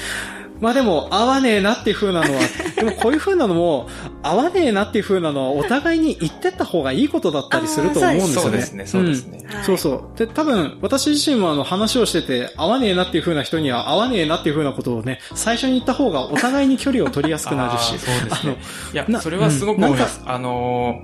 [0.61, 2.39] まあでも、合わねえなっていう風なのは、
[2.77, 3.89] でもこういう風なのも、
[4.21, 8.41] 合わねえなっていう風なのは、お互いに言ってった方がいいことだったりすると思うんですよね。
[8.43, 9.39] そうですね、そうですね。
[9.65, 10.17] そうそう。
[10.17, 17.97] で、多分、私自身もあの、話をしてて、合わねえなっていう風な人には、合わねえなっていう風なことをね、最初に言った方が、お互いに距離を取りやすくなるし。
[17.97, 18.57] そうですね。
[18.93, 20.21] いや、それはすごく思います。
[20.25, 21.03] あの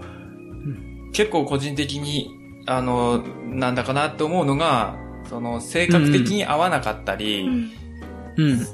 [1.13, 2.29] 結構個人的に、
[2.67, 4.95] あのなんだかなって思うのが、
[5.27, 7.71] その、性格的に合わなかったり、うん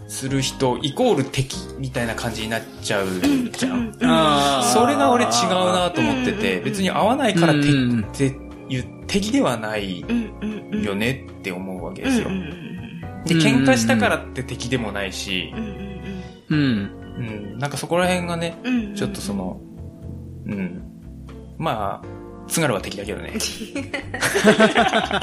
[0.08, 3.08] する人、イコール敵みたいな感じになっちゃう
[3.52, 3.94] じゃん。
[4.64, 8.36] それが俺違うなと思ってて、別に合わないから敵って
[9.08, 10.02] 敵ではない
[10.84, 12.30] よねって思うわけですよ。
[13.26, 15.54] で、喧嘩したからって敵でもないし、
[16.50, 17.58] うん。
[17.58, 18.58] なんかそこら辺がね、
[18.96, 19.62] ちょっとその、
[20.46, 20.84] うん。
[21.58, 22.08] まあ、
[22.48, 23.34] 津軽は敵だけどね。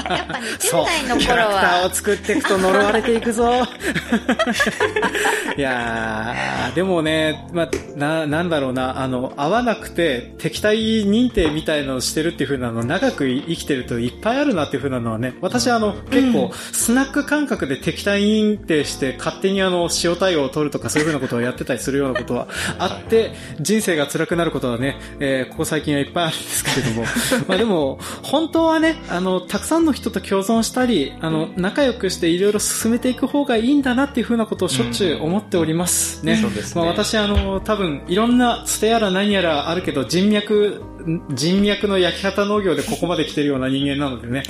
[0.09, 1.19] やっぱね、10代の頃は。
[1.19, 3.63] キャラクターを作っていくと呪われていくぞ。
[5.57, 22.47] いやー、でもね、まあ、な、なんだろうな、あの、合わなくて敵対認定みたいのをしてるっていう風なの、長く生きてるといっぱいあるなっていう風なのはね、私あの、結構、スナック感覚で敵対認定して勝手にあの、塩対応を取るとかそういう風なことをやってたりするようなことは
[22.79, 27.05] あって、人生が辛くなることはね、えー、ここ最近はいっぱいあるんですけれども、
[27.47, 36.37] まあでも、本当はね、あの、たくさんの人と共存したり、あの、仲良くしていろいろ進めていく方がいいんだなっていうふうなことをしょっちゅう思っておりますね。
[36.37, 36.81] そうですね。
[36.81, 40.81] まあ私、あの、多分、いろんな捨てやら何やらあるけど、人脈、
[41.31, 44.43] 人脈の焼き方農業でここまで来てるような人間なのでね、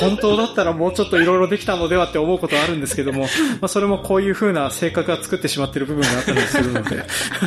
[0.00, 3.28] 本当だったらもうちょっといろいろできたのではって思うことはあるんですけども、ま
[3.62, 7.04] あそれもこういうふうな性格が作ってしまってる部分があったりするので、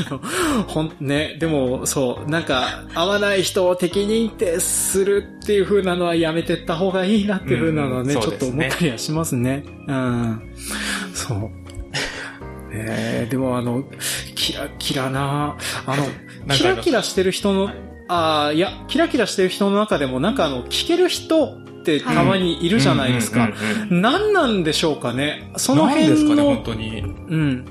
[0.68, 9.64] ほん、ね、でも、そう、なんか、合わない人を敵認定するっていう風なのはやめてった方がいいなっていう風なのはね、うん、ちょっと思ったりはしますね。
[9.88, 10.42] うん。
[11.14, 11.50] そう。
[12.74, 13.84] えー、でもあの、
[14.36, 16.06] キラキラなあの、
[16.56, 17.72] キラキラしてる人の、
[18.08, 21.46] ああ、いや、キラキラしてる人の中でもなんかあの、聞ける人
[21.82, 23.50] ってたまにいるじゃないですか。
[23.90, 25.52] 何なんでしょうかね。
[25.58, 26.16] その辺の。
[26.16, 27.02] ですかね、本当に。
[27.02, 27.66] うん。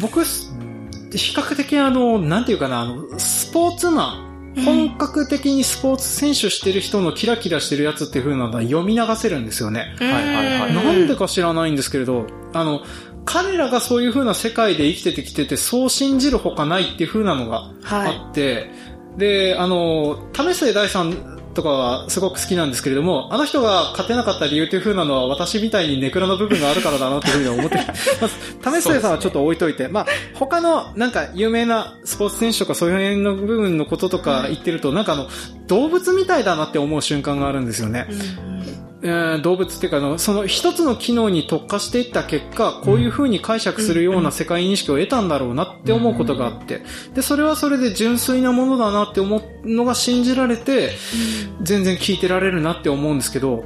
[0.00, 4.31] 僕、比較的あの、なんていうかな、あの、スポーツマン、
[4.64, 9.94] 本格的にスポーツ選手してる人のキラキラしてるやつっていう風なのは読み流せるんですよね。
[9.98, 10.74] はいはいはい。
[10.74, 12.82] なんでか知らないんですけれど、あの、
[13.24, 18.60] 彼らがそういう風な世界で生きててきてて、そう信じるほかないっていう風なのがあって、は
[19.16, 27.78] い、で、あの、為末大さんとかはすごく好きなんですけれども、あの人が勝てなかった理由という風なのは私みたいにネクラの部分があるからだなというふうに思って、
[28.62, 35.28] まず、為末さんはちょっと置いといて、まあ、他のなんか有名なスポーツ選手とかそういう辺の部分のこととか言ってると、なんかあの、
[35.66, 38.06] 動物みたいだなって思う瞬間があるんですよね。
[38.08, 46.82] え動物っていうかの、その一つの機能に特化していった結果、こういう風に解釈するような世界認識を得たんだろうなって思うことがあって、
[47.14, 50.92] で、それはそれで純粋なものだなって思うのが信じられて、
[51.60, 53.64] 全然聞いてられるなって思うんですけど、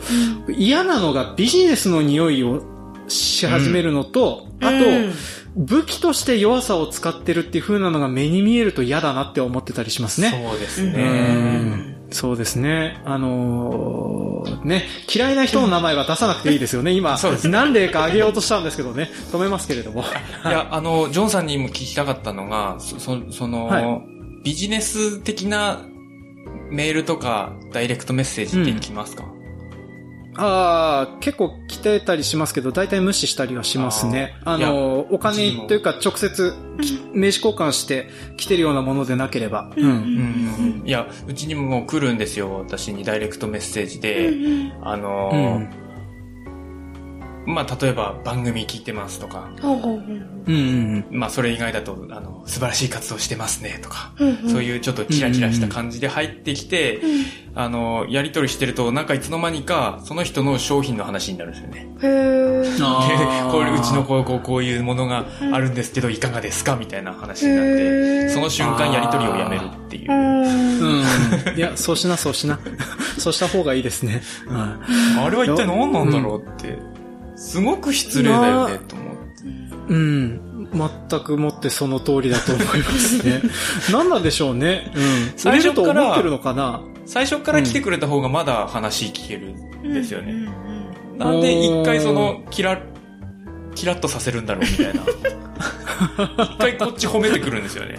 [0.57, 2.63] 嫌なのがビジネスの匂いを
[3.09, 4.75] し始めるのと、あと、
[5.57, 10.31] 武器として弱さを使ってるっていう風なのが目に見えると嫌だなって思ってたりしますね。
[10.31, 11.96] そうですね。
[12.11, 13.01] そうですね。
[13.05, 16.93] あのー、ね、嫌いな人の名前は出さなくていいですよね。
[16.93, 20.03] 今、何例か挙げようとしたんですけどね、止めますけれども。
[20.03, 25.81] いや、あの、ジョンさんにも聞きたかったのが、そ、その、はい、ビジネス的な
[26.71, 29.25] メールとかダイレクトメッセージって来ますか、
[30.39, 34.37] ああ、結構来てたりしますけど、大体無視したりはしますね。
[34.45, 36.55] あの、お金というか直接、
[37.13, 39.71] 名刺交換して来てるようなものでなければ。
[39.77, 39.85] うん。
[39.85, 44.33] うんうんいや、うちにももう来るんですよ、私にダイレクトメッセージで。
[44.83, 45.86] あのーうん
[47.47, 49.49] まあ、例えば番組聞いてますとか、
[51.11, 54.51] まあ、それ以外だと、あの、素晴らしい活動してますねとか、うんうん。
[54.51, 57.01] そういうちょっとキラキラした感じで入ってきて、
[57.55, 61.89] あの、やりとりしてると、なんかいつの間にか、その人の商品の話になるんですよね。
[62.03, 62.63] へー。
[62.63, 68.31] でこれ、うちのこう、こう、こういうものがあるんですけど、いかがですかみたいな話になっへて、ー。
[68.31, 70.13] その瞬間やりとりをやめるっていう。
[70.13, 70.15] う。
[70.15, 70.43] ん。
[70.43, 71.03] う
[71.55, 71.57] ん。
[71.57, 72.59] いや、そうしな、そうしな。
[73.19, 74.23] そうした方がいいですね。
[74.49, 74.79] は
[75.25, 76.79] あれは一体何なんだろうって、
[77.37, 79.45] すごく失礼だよね、と思って。
[79.45, 79.97] い。
[79.97, 80.69] うん。
[81.11, 83.43] 全くもってその通りだと思いますね。
[83.93, 84.91] 何なんでしょうね。
[84.95, 85.03] うん。
[85.37, 89.55] 最初から売れると思ってるのかな最初から来てくれた方がまだ話聞ける
[89.89, 90.33] んですよね。
[90.33, 90.67] うん
[91.19, 92.81] なんで一回その、キラッ、
[93.75, 95.03] キラッとさせるんだろうみたいな。
[96.45, 97.99] 一回こっち褒めてくるんですよね。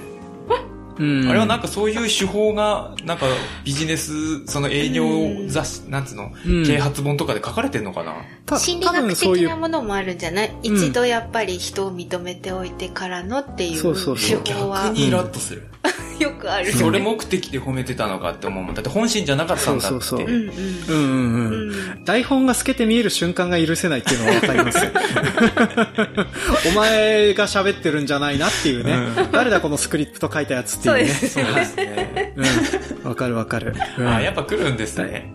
[0.99, 1.29] うん。
[1.29, 3.25] あれはなんかそういう手法が、なんか
[3.63, 5.05] ビジネス、その営業
[5.47, 8.13] 雑誌、なんつうの、うん啓発本とかで書かれてんのかな？
[8.45, 10.51] た心理学的なものもあるんじゃない？
[10.63, 15.67] 一度やっぱり人を認めておいてからのっていうそうそうそう手法は逆にイラッとする。
[16.19, 16.71] よくある。
[16.73, 18.73] それ目的で褒めてたのかって思うもん。
[18.73, 20.03] だって本心じゃなかったんだって。
[20.03, 20.49] そうそうそううんうん。
[20.49, 21.69] うんうんうん。
[21.69, 24.91] うん台本が透けて見える瞬間が許せないっていうのはわかりますよ。
[26.71, 28.97] お前が喋ってるんじゃないなっていうね。
[29.31, 31.13] 誰だこのスクリプト書いたやつっていうね。
[31.13, 32.33] そうですね。
[32.35, 33.09] うん。
[33.09, 33.73] わかるわかる。
[33.97, 35.31] うんあ、やっぱ来るんですね。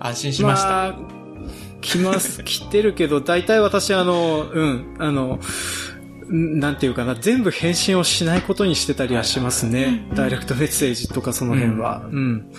[0.00, 0.68] 安心しました。
[0.68, 0.98] まあ、
[1.80, 5.38] 来ます、 来てるけど、大体私あの、うん、あの、
[6.32, 10.06] んなんていうかな、全部返信をしないことにしてたりはしますね。
[10.14, 12.02] ダイレクトメッセージとかその辺は。
[12.10, 12.52] うん。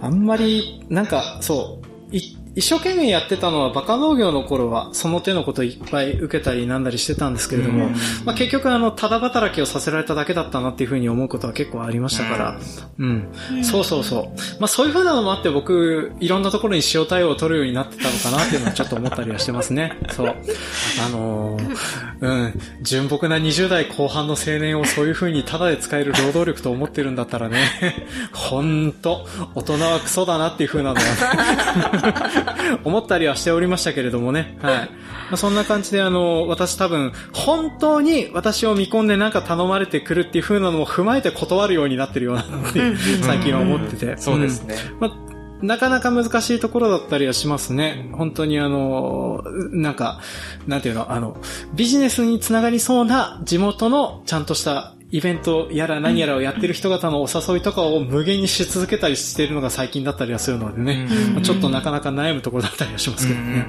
[0.00, 1.80] あんまり、なんか、そ
[2.12, 7.92] う、い一生懸命やってたのはバカ農業の頃は、その手のこといっぱい受けたりなんだりしてたんですけれども、うん
[8.24, 12.58] まあ結局あの、ただ働きをさせられただけだったなっていうふうに思うことは結構ありましたから、
[12.98, 13.28] うん。
[13.62, 14.60] そうそうそう。
[14.60, 19.98] まあそういうふうなのもあって僕、いろんなところに塩対応を取るようになってたのかなっていうのはちょっと思ったりはしてますね。
[20.12, 20.28] そう。
[20.28, 21.76] あのー
[22.20, 22.60] うん。
[22.82, 27.58] 純朴な20代後半の青年をそういうふうにタダで使える労働力と思ってるんだったらね、
[28.32, 32.43] ほんと、大人はクソだなっていうふうなのは、ね、
[32.84, 34.56] 思ったりはしておりましたけれどもね。
[34.60, 34.74] はい。
[34.74, 34.88] ま
[35.32, 44.16] あ、そんな感じであの、私多分、本当に私を見込んでなんか頼まれてくるっていう風なのも踏まえて断るようになってるようなっていう最近は思ってて。
[44.18, 44.76] そうですね。
[45.00, 48.10] まあなかなか難しいところだったりはしますね。
[48.12, 50.20] 本当にあの、なんか、
[50.66, 51.38] なんていうの、あの、
[51.74, 63.64] ビジネスにつながりそうな地元のちゃんとしたイベントやら何やらをやってる人方のお誘いとかを無限にし続けたりしているのが最近だったりはするのでね、うんまあちょっとなかなか悩むところだったりはしますけどね。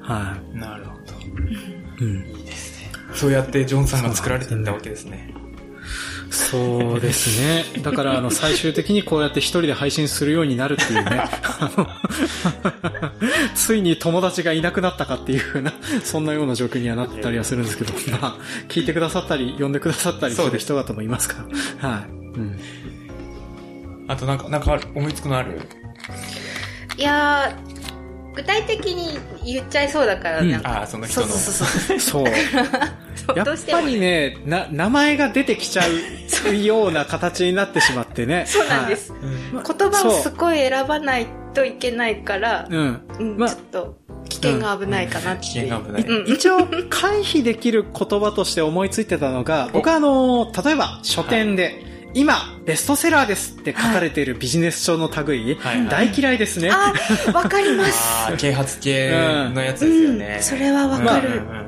[0.00, 1.98] はなるほい。
[1.98, 2.06] ど。
[2.06, 2.26] うん。
[3.12, 5.27] そうやってジョンさんが作られていったわけですね。
[6.30, 7.64] そうですね。
[7.82, 11.24] だから、あの、最終的にこうやって一人で配信するようになるっていうね。
[13.54, 15.72] ついに友達がいなくなったかっていうふうな、
[16.04, 18.36] そんなような状況にはなってたりはするんですけど、 まあ、
[18.68, 21.44] 聞いてくださったり、呼んでくださったりする人方もいますか
[21.82, 21.88] ら。
[21.88, 22.08] はい。
[22.10, 22.60] うん。
[24.06, 25.60] あとなんか、なんか思いつくのある？
[26.96, 30.80] いやー、具体的に言っちゃいそうだから、うんなんか。
[30.80, 31.26] ああ、その人の。
[31.28, 32.26] そうそうそうそう。
[32.26, 32.32] そう。
[33.34, 35.84] やっぱりね、な、名前が出てきちゃ
[36.50, 38.44] う ような形になってしまってね。
[38.46, 39.12] そうなんです。
[39.12, 43.00] うん言葉をすごい選ばないといけないからはい。、うん。
[43.18, 43.96] うん、まあちょっと
[44.28, 45.64] 危険が危ないかなっていう。
[45.64, 56.70] 危険が危ないうん一応、回避できる言葉として思いついてたのが、僕はあの、例えば書店で、今、ベストセラーですって書かれているビジネス書の類、はいはい大嫌いですね。
[56.70, 56.92] あ、
[57.32, 58.36] わかります。
[58.38, 59.10] 啓発系
[59.54, 60.34] のやつですよね。
[60.36, 61.67] うんそれはわかるうんうんうん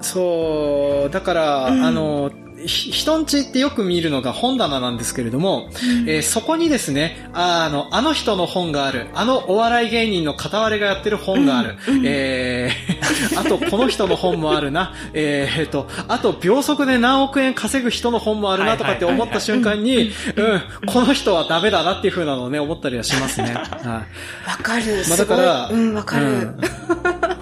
[0.00, 1.84] そう、だから、うん。
[1.84, 2.34] あの、ひ
[2.66, 5.68] 人んちってよく見るのが本棚なんですけれども、
[6.06, 13.00] えーそこにですね、ああの、あの人の本がある、あのお笑い芸人の片割れがやってる本がある、えー
[13.40, 23.54] あとこの人の本もあるな、えーえーと、あと秒速で何億円稼ぐ人の本もあるなとかって思った瞬間に、うん、この人はダメだなっていう風なのをね、思ったりはしますね。
[23.54, 23.86] はい。
[24.48, 24.94] わかる。
[24.96, 25.36] まあ、すごい。
[25.36, 26.26] だから、うん、わかる。
[26.26, 26.60] うん。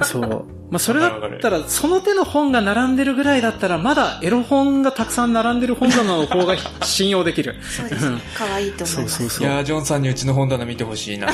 [0.02, 0.44] そう。
[0.70, 7.56] まあ、それだったら、その手の本が並んでるぐらいだったら、まだエロ本がたくさん並んでる本棚の方が信用できる。
[7.62, 8.20] そうですね。
[8.34, 9.18] 可愛いと思いそうます。
[9.18, 9.46] そうそう。
[9.48, 11.28] いやー、ジョンさんにうちの本棚見てほしいな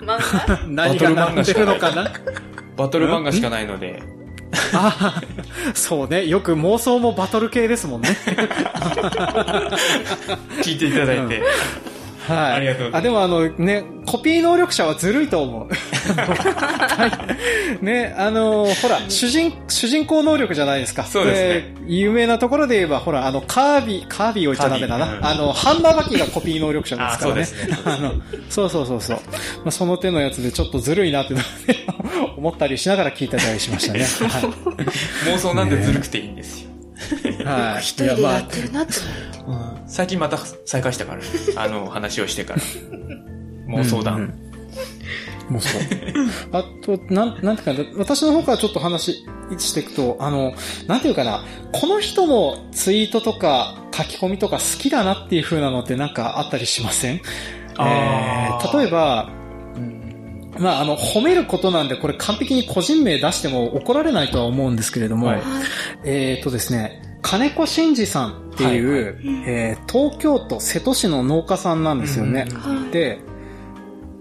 [0.00, 0.60] 漫画？
[0.66, 2.10] 何が並んでるのかな？
[2.76, 4.02] バトル漫画しかないので。
[4.72, 5.22] ああ、
[5.74, 6.26] そうね。
[6.26, 8.16] よく妄想もバトル系ですもんね。
[10.62, 11.42] 聞いていただいて。
[12.26, 12.52] はい。
[12.54, 15.68] ありがとうございますあ、でもあのね、コピー能力者はずるいと思う。
[17.82, 21.04] ね、あの、ほら、主人、主人公能力じゃないですか。
[21.04, 25.18] そうですね有名なところで言えば、ほら、あの、カービィ、カービィを言っちゃダメだな。
[25.22, 27.42] あの、ハンマーバキがコピー能力者ですからね。
[27.42, 28.14] あそうですね あの、
[28.48, 29.16] そうそうそうそう。
[29.16, 29.22] ま
[29.66, 31.34] あ、その手のやつでちょっとずるいなって
[32.36, 34.06] 思ったりしながら聞いてたりしましたね。
[35.26, 36.70] 妄想なんてずるくていいんですよ。
[37.44, 37.72] はい。
[37.72, 37.82] はい。
[37.82, 38.94] 一人でやってるなって
[39.46, 39.82] 思って。
[39.86, 41.24] 最近また再開したから、ね、
[41.56, 42.60] あの、話をしてから。
[43.68, 44.14] 妄想談。
[44.14, 44.45] うんうん
[45.48, 45.82] もうそう。
[46.52, 49.24] あと、なん、なんていうかな、私の方からちょっと話
[49.58, 50.54] していくと、あの、
[50.86, 57.16] なんていうかな、この人のツイートとか書き込みとか好きだなっていう風なのってなんかあったりしません？
[57.16, 59.30] えー例えば、
[60.58, 65.42] まあ、あの、褒めることなんで、これ完璧に個人名出しても怒られないとは思うんですけれども、はい。
[66.04, 69.14] えっ、とですね、金子真二さんっていう、はい
[69.46, 72.46] えー東京都瀬戸市の農家さんなんですよね。
[72.54, 73.18] はいで、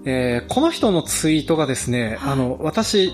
[0.06, 3.14] えーこの人のツイートがですね、あの、私、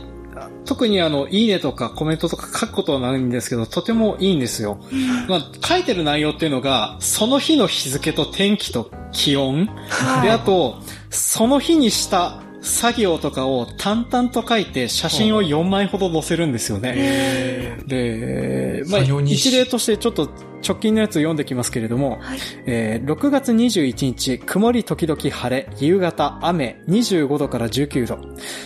[0.66, 4.80] 特にあの、いいねとかコメントとか書くことはないんですけど、とてもいいんですよ。
[5.28, 10.22] まあ、書いてる内容っていうのが、その日の日付と天気と気温、はい。
[10.24, 10.80] で、あと、
[11.10, 16.94] その日にした作業とかを淡々と書いて、写真を4枚ほど載せるんですよね。
[16.96, 20.30] えで、まあ、一例としてちょっと
[20.68, 22.40] 直近のやつ読んできますけれども、はい。
[22.66, 28.20] えー6月21日、曇り時々晴れ、夕方、雨、25度から19度。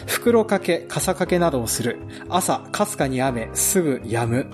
[0.06, 1.98] 袋掛け、傘掛けなどをする。
[2.30, 4.48] 朝、かすかに雨、すぐ止む。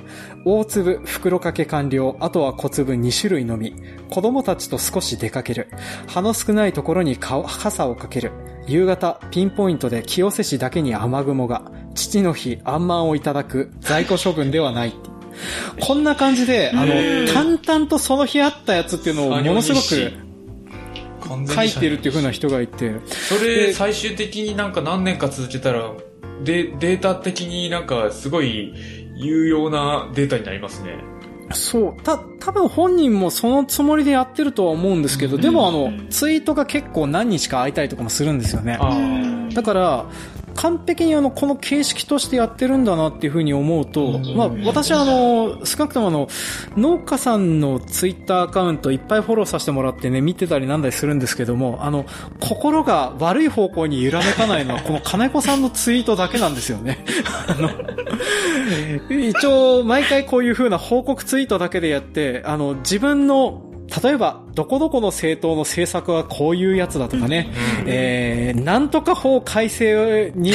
[0.45, 2.15] 大粒、袋掛け完了。
[2.19, 3.75] あとは小粒2種類のみ。
[4.09, 5.67] 子供たちと少し出かける。
[6.07, 8.31] 葉の少ないところに顔傘をかける。
[8.67, 11.71] 夕方、ピンポイントで清瀬市だけに雨雲が。
[11.93, 13.71] 父の日、あんまんをいただく。
[13.81, 14.93] 在庫処分ではない。
[15.79, 16.93] こんな感じで、あの、
[17.33, 19.87] 淡々とその日あったやつっていうのをものすごく
[21.53, 25.91] 書いてるっていう風な人がいて、それ、最終的になんか何年か続けたら、
[26.43, 28.73] で、データ的になんかすごい
[29.15, 31.10] 有用なデータになりますね。
[31.53, 38.77] そう、た、多分本人もそのつもりでやってるとは思うんですけど、でもあの、ツイートが結構何日か空いたりとかもするんですよね。
[39.53, 40.05] だから、
[40.55, 46.27] 完璧にあの、この形式としてやってるんだなっていうふうに思うと、まあ、私はあの、少なくともあの、
[46.77, 52.05] 農家さんのツイッターアカウントいっぱいフォローさせてもらってね、見てたりなんだりするんですけども、あの、
[52.39, 57.05] 心が悪い方向に揺らめかないのは、この金子さんのツイートだけなんですよね。
[57.47, 57.69] あの、
[59.09, 63.63] 一応、毎回こういう風な報告ツイートだけでやって、あの、自分の、
[64.03, 67.51] 例えば、どこどこの政党の政策はこういうやつだとかね、
[67.85, 70.53] えー、なんとか法改正に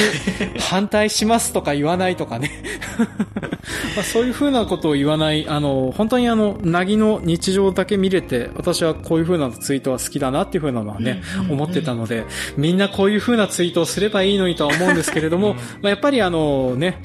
[0.59, 2.51] 反対しますとか言わないとかね。
[3.95, 12.25] まあそういう風なことを言わない、あの、本当にあの、なぎの日常だけ見れて、私はこういう風なツイートは好きだなっていう風なのはね、思ってたので、
[12.55, 17.01] みんなこういう風なツイートをすればいいのにとは思うんですけれども、まあやっぱりあのね、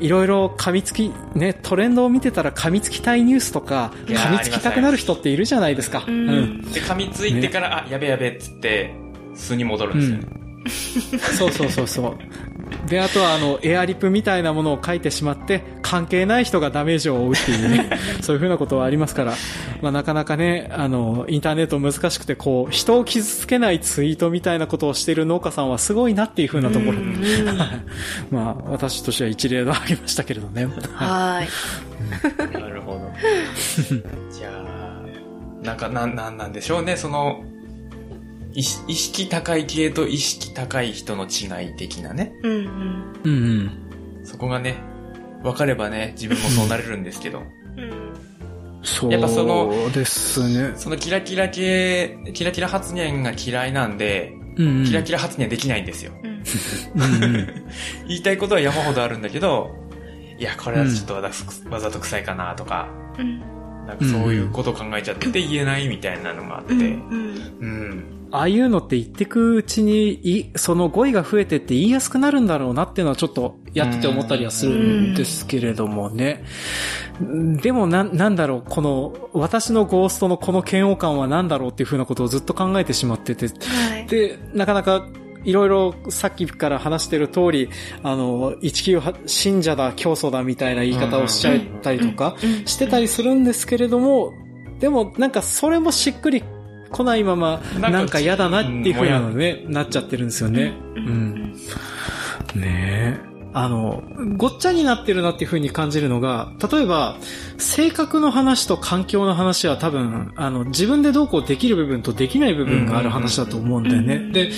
[0.00, 6.04] いろいろ噛みつき、ね、トレンドを見てたら噛みつきたいニュースとか、噛みつきたくなる人っているじゃないですか。
[6.06, 6.33] うん。
[6.72, 8.94] で、噛みついてから、あ、やべやべっつって、
[9.34, 10.44] 素に戻るんですよ。
[11.38, 12.18] そうそうそうそう。
[12.88, 19.34] で、あとはあの、エアリプみたいなものを書いてしまって、関係ない人がダメージを負うっていうね、 そういうふうなことはありますから、
[19.80, 26.98] まあなかなかね、あの、インターネット難しくて、こう、人を傷つけないツイートみたいなことをしている農家さんはすごいなっていうふうなところ。
[28.30, 30.66] まあ、私としては一例がありましたけれどね。
[30.94, 31.48] ははい。
[32.52, 33.12] なるほど。
[35.64, 37.42] なんか、なん、なんなんでしょうね、その、
[38.54, 42.32] 意識高い系と意識高い人の違い的なね。
[42.42, 43.12] うんうん。
[43.24, 43.28] い。
[43.28, 44.24] うんうん。
[44.24, 44.76] そこがね、
[45.42, 47.40] 分かればね、自分もそうなれるんですけど。
[47.40, 48.14] うん
[48.86, 50.74] そうやっぱそのですね。
[50.76, 54.84] そのキラキラ系、キラキラ発言が嫌いなんで、うんうん。
[54.84, 56.12] キラキラ発言できないんですよ。
[56.22, 57.46] うんうんうん。
[58.06, 59.70] 言いたいことは山ほどあるんだけど、
[60.38, 61.28] いや、これはちょっとわざ,、
[61.70, 62.88] わざと臭いかなとか、
[63.18, 63.42] うん
[63.86, 67.90] なんかそういうこと考えちゃって言えないみたいなのがあって、ううん。
[67.90, 76.42] んああいうのって言ってくうちに、い、その語彙が増えてって言いやすくなるんだろうなっていうのはちょっとやってて思ったりはするんですけれどもね。
[77.62, 84.06] でもな、なんだろう、この、私のゴーストのこの嫌悪感は何だろうっていうふうなことをずっと考えてしまってて、はい。
[84.08, 85.06] で、なかなか、
[85.44, 87.68] いろいろさっきから話してる通り、
[88.02, 92.36] あの、19信者だ、教祖だみたいな言い方をしちゃったりとか
[92.66, 94.32] してたりするんですけれども、
[94.80, 96.42] でもなんかそれもしっくり
[96.90, 100.72] 来ないまま、なんか嫌だなっていうふうなね、なっちゃってるんですよね。
[100.96, 101.52] ううんん。
[102.54, 103.33] ねえ。
[103.56, 104.02] あの、
[104.36, 107.16] ごっちゃになってるなっていう風に感じるのが、例えば、
[107.56, 114.32] 性格の話と環境の話は多分、あの、自分でどうこうできる部分とできない部分がある話だと思うんだよね。
[114.32, 114.50] で、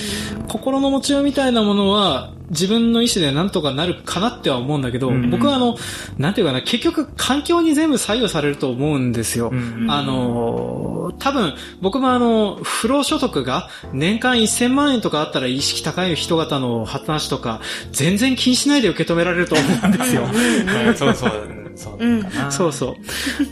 [0.49, 5.77] 心の持ちようみたいなものは、自分の意思でなんとかなるかなっては思うんだけど、うん僕はあの、
[6.19, 9.51] なんていうかな、結局環境に全部左右されると思うんですよ。
[9.53, 17.61] うんあの、多分、僕もあの、不労所得が年間1000万円とかあったら意識高い人方の話とか、
[17.93, 20.23] 全然気にしないで受け止められると思うんですよ。
[20.23, 20.27] う
[20.91, 22.51] んそうそう、そうかな。
[22.51, 22.95] そうそう。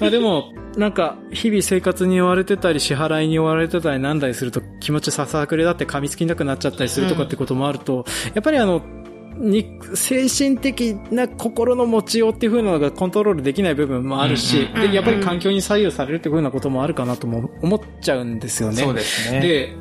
[0.01, 8.05] まあでも、なんか、日々生活に追われてたり、支払いに追われてたりなんだりすると、気持ちささくれだって噛みつきなくなっちゃったりするとかってこともあると、
[8.35, 8.83] やっぱりあの、
[9.37, 18.77] に、精神的な心の持ちようっていう風なのがコントロールできない部分もあるし、うんうんで、やっぱり環境に左右されるっていう風なこともあるかなとも思っちゃうんですよね。
[18.77, 19.41] そうですね。
[19.41, 19.77] で、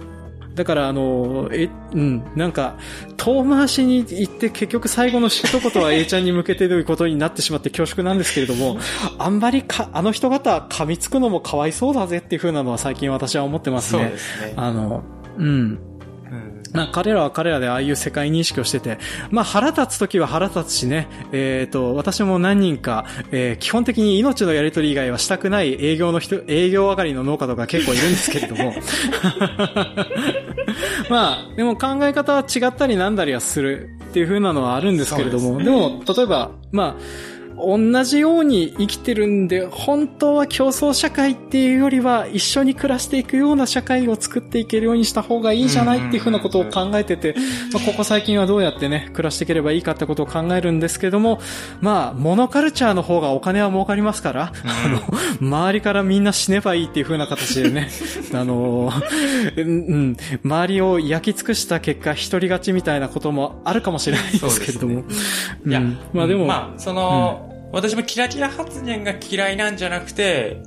[0.55, 2.77] だからあの、え、うん、なんか、
[3.17, 8.77] 遠回しに行って結局最後の一言は A ちゃんに向けてということになってしまって恐縮なんですけれども、
[9.17, 14.09] あんまりか、あの人方噛みつくのもかわいそうだぜっていう風なのは最近私は思ってますそうね。
[14.09, 14.53] ですね。
[14.55, 15.03] あの、
[15.37, 15.79] うん。
[16.73, 18.97] うんまあ彼らは彼らでああいう世界認識をしてて、
[19.29, 28.73] まあ腹立つ時は腹立つしね、えっ、と、私も何人か、えー基本的に命のやり取り以外はしたくない営業の人、営業上がりの農家とか結構いるんですけれども、
[31.09, 37.03] まあ、でも考え方は違ったりなんだりはするっていう風なのはあるんですけれども、でそうでも、例えば、まあ、
[37.65, 47.35] 同じように生きてるんで、本当は競争社会っていうよりは一緒に暮らしていくような社会を作っていけるようにした方がいいじゃないっていうふうなことを考えてて、
[47.71, 51.39] まあ、ここ最近はどうやってね、暮らしていければいいかってことを考えるんですけども、
[51.81, 55.01] まあ、モノカルチャーの方がお金は儲かりますから、あの、
[55.41, 57.89] 周りからみんな死ねばいいっていう風な形でね、
[58.33, 58.91] あの、
[59.55, 60.17] うん、うん。
[60.43, 65.03] 周りを焼き尽くした結果、一人勝ちみたいなこともあるかもしれないですけれども。
[65.65, 65.97] いやうん。
[66.13, 70.61] まあでも、まあ、その、私もキラキラ発言が嫌いなんじゃなくて、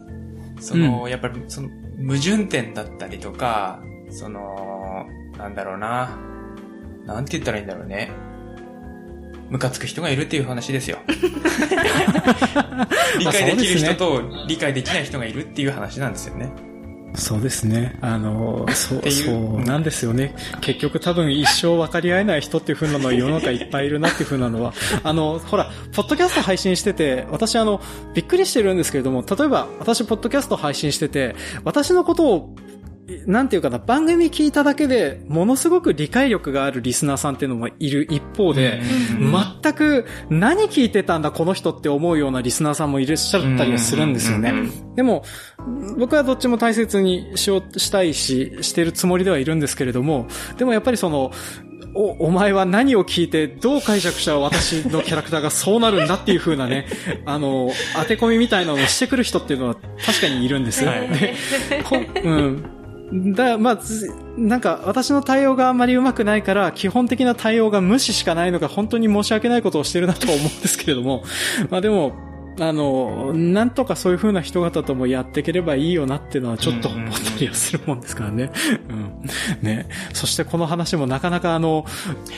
[0.60, 3.80] その、やっぱり、その、矛盾点だったりとか、
[4.10, 5.06] その、
[5.38, 6.18] なんだろうな。
[7.06, 8.10] なんて言ったらいいんだろうね。
[9.50, 10.98] ムカつく人がいるっていう話ですよ。
[13.20, 16.50] 理解できる人と理解できない人がいるっていう話なんですよね。
[17.14, 17.96] そうですね。
[18.00, 20.34] あの、そう、そうなんですよね。
[20.60, 27.80] 結局多分一生分かり合えない人っていう風なのは世の中いっぱいいるなっていう風なのは、あの、ほら、ポッドキャスト配信してて、私あの、
[28.14, 31.34] びっくりしてるんですけれども、例えば私ポッドキャスト配信してて、
[31.64, 32.54] 私のことを
[33.26, 38.80] なんていうかな、番組聞いただけで、ものすごく理解力があるリスナーさんっていうのもいる一方で、
[39.20, 39.32] うん
[39.62, 44.52] 全く何聞いてたんだこの人って思うようなリスナーさんもいらっしゃったりはするんですよね。
[44.96, 45.24] でも、
[45.98, 50.26] 僕はどっちも大切にしよう、したいし、してるつもりではいるんですけれども、
[50.56, 51.32] でもやっぱりその、
[51.94, 56.86] お、お前は何を聞いてどう解釈したら私のキャラクターがそうなるんだっていう風なね、
[57.24, 60.90] あの、当て込みみたいなのをしてくる人っていうのは確かにいるんですよ。
[60.90, 61.34] はいで
[61.84, 62.75] ほうん。
[63.12, 63.78] だ、まあ、
[64.36, 71.22] なんか、私の対応があんまりうまくないから、基本的な対応が無視しかないのが本当に申し訳ないことをしてるなと思うんですけれども、
[71.70, 72.25] まあでも、
[72.58, 78.50] あの、なんとかそういう風な人方ともやっていければいいよなっていうのはちょっと思ったりはするもんですからね。
[78.88, 79.22] うん。
[79.62, 79.86] ね。
[80.12, 81.84] そしてこの話もなかなかあの、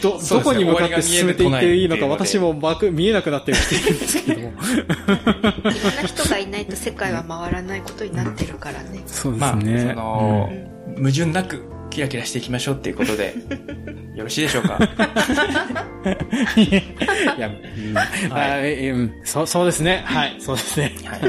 [0.02, 4.48] ど、どこに向かって進めていっていいのか私も幕見えなくなってきてるん ですけども。
[4.48, 4.54] いろん
[5.64, 5.70] な
[6.04, 9.02] 人がいないと世界は回らないことになってるからね。
[9.06, 9.86] そうでますあ、ね。
[9.90, 10.50] その、
[10.96, 13.34] 矛盾なくキラキラしていきましょうっていうことで、
[14.18, 14.76] よろしいでしょうか？
[16.56, 17.96] いや、うん
[18.32, 20.02] あえうんそう、そうですね。
[20.04, 20.92] はい、そうですね。
[21.04, 21.20] はい。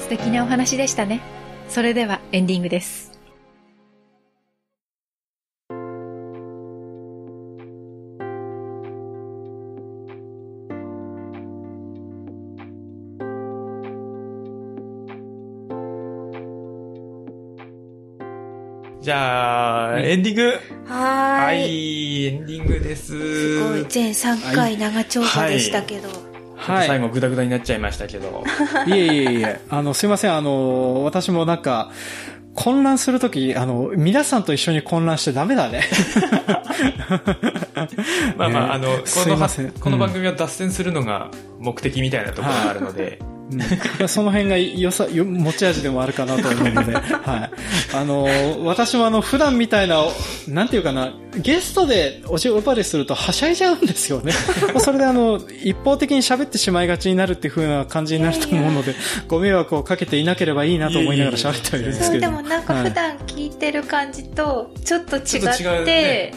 [0.00, 1.22] 素敵なお話でしたね。
[1.70, 3.05] それではエンディングです。
[19.06, 20.52] じゃあ、エンディング
[20.92, 22.24] はい。
[22.24, 23.06] い、エンディングです。
[23.06, 26.08] すごい、全3回長丁場でしたけど。
[26.56, 26.88] はい。
[26.88, 28.42] 最後グダグダになっちゃいましたけど。
[28.88, 31.92] いえいえいえ、あの、すいません、あの、私もなんか、
[32.56, 35.84] 混乱するとき、あの、皆さんと一緒に混乱してダメだね。
[38.36, 39.36] まあまあ、ねあの、 この
[39.78, 41.30] この番組は脱線するのが
[41.60, 43.20] 目的みたいなところがあるので、
[44.00, 47.96] うん、その辺が良さ、よ持ち味でもあるかなと思うので、 はい。
[47.96, 48.26] あの、
[48.64, 50.04] 私もあの、普段みたいな、
[50.48, 54.32] なんていうかな、ゲストでおし呼ばれするとはしゃいじゃうんですよね。
[54.80, 58.96] それであの、一方的に喋ってしまいがちになるっていう風な感じになると思うので、
[59.28, 62.26] ご迷惑をかけていなければいいなと思いながら喋ってはいるんですそう、けど。
[62.26, 66.32] でもなんか普段聞いてる感じと、ちょっと違っと違うってね、。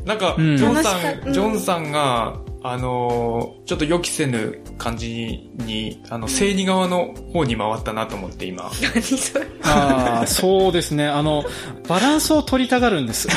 [0.00, 0.56] うん、なんか、うん。
[0.56, 8.70] ジョンさ楽しかうんん、ジョンさんが、あのーちょっと予期せぬ感じに、あの、正義側の方に回ったなと思って今。
[8.94, 9.46] 何それ。
[9.62, 11.06] ああ、そうですね。
[11.06, 11.44] あの、
[11.86, 13.28] バランスを取りたがるんです。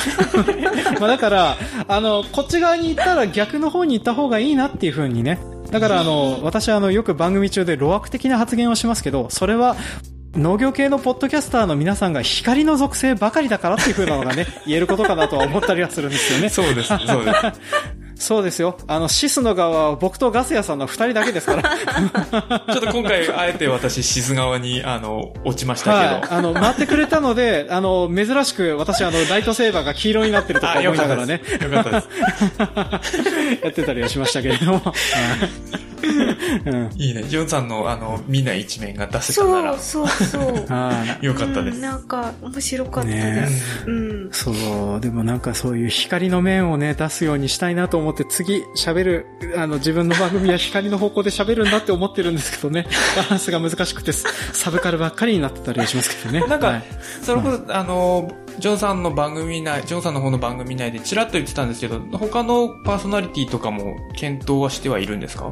[0.99, 1.57] まあだから、
[1.87, 5.37] あの、こっち側に行ったら逆の方に行った方がいいなっていう風にね。
[5.69, 9.75] だからあの、私はあの、よく番組中で路悪的な発言をしますけど、それは、
[10.33, 16.47] 農業系のポッドキャスターの皆さんが光の属性ばかりだからっていう風なのがね、言えることかなとは思ったりはするんですよね。
[16.47, 17.37] そうです、そうです。
[18.21, 18.77] そうですよ。
[18.87, 21.63] あの、シスの側は僕とガス屋さんの二人だけですから。
[22.71, 26.21] ちょっと今回、あえて私、シズ側に、あの、落ちましたはい。
[26.21, 26.33] けど。
[26.33, 32.07] あの、回ってくれたので、あの、珍しく私、あの、ライトセーバーが黄色になってるとか思いながらねす。、よかったです。
[33.65, 34.81] やってたりはしましたけれども。
[36.07, 37.23] はいうんいいね。
[37.23, 40.65] ジョンさんの、あの、見ない一面が出せたならそう、、そうそう。
[40.73, 41.81] は いよかったですうん。
[41.81, 43.89] なんか、面白かったでねす。
[43.89, 44.29] うん。
[44.31, 49.25] そう、でもなんかそういう光の面をね、出すようにしたいなと思って、次喋る、
[49.57, 52.87] あの、自分の番組は光の方向で喋るんだって思ってるんですけどね、
[53.17, 56.45] バランスが難しくて、サブカルばっかりになってたりはしますけどね。
[56.49, 56.83] なんかはい
[57.21, 65.51] それこそ、あの、ジョンさんの番組内、ジョンさんの方の番組内でチラッと言ってたんですけど、他のパーソナリティとかも検討はしてはいるんですか？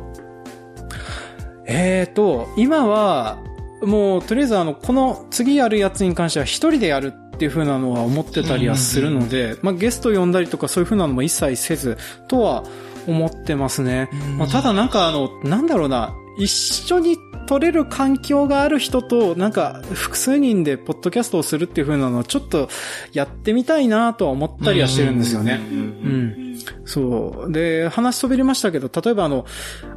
[1.69, 3.37] えーと、今は、
[3.81, 11.97] もう、とりあえずあの、この次やるやつに関しては一人でやるっていう風なのは思ってたりはするので、まあゲスト呼んだりとかそういう風なのも一切せず、
[12.27, 12.63] とは
[13.07, 14.09] 思ってますね。
[14.37, 17.17] まあただなんかあの、なんだろうな、一緒に
[17.47, 22.67] 撮れる環境がある人と、なんか複数人でポッドキャストをするっていう風なのはちょっと
[23.13, 25.53] やってみたいなとは思ったりはしてるんですよね。
[25.53, 26.59] うん。
[26.85, 27.51] そう。
[27.51, 29.45] で、話そびれましたけど、例えばあの、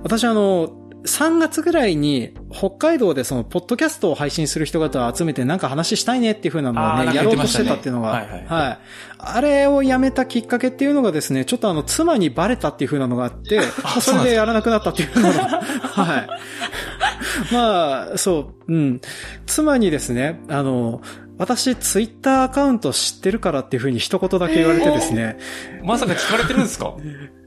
[0.03, 0.70] 私あの、
[1.05, 8.78] 3月ぐらいに北海道でそのポッドキャストを配信する人々を集めてなんか話したいねっていう風なのをね、やろうとしてたっていうのが、はいはいはい。
[9.18, 13.64] あれをやめたきっかけっていうのがですね、ちょっとあの、妻にバレたっていう風なのがあって、ま
[13.98, 15.32] あそれでやらなくなったっていうのが、
[15.62, 16.28] はい。
[17.53, 19.00] まあ、そう、うん。
[19.46, 21.00] 妻にですね、あの、
[21.38, 25.38] 私、ツイッターアカウント知ってるからっていう風に一言だけ言われてですね、
[25.82, 26.94] まさか聞かれてるんですか？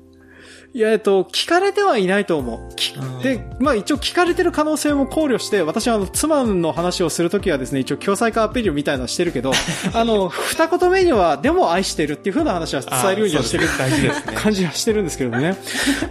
[0.76, 3.23] いや、えっと、聞かれてはいないと思う。
[3.23, 9.53] で、まあ一応聞かれてる可能性も考慮して、私はあの、妻の話をするときはですね、一応共済化アピールみたいなのしてるけど、
[9.95, 13.69] あの、二言目には、でも愛してるっていう風な話は伝えるようにはしてる。
[14.36, 15.55] 感じはしてるんですけどね。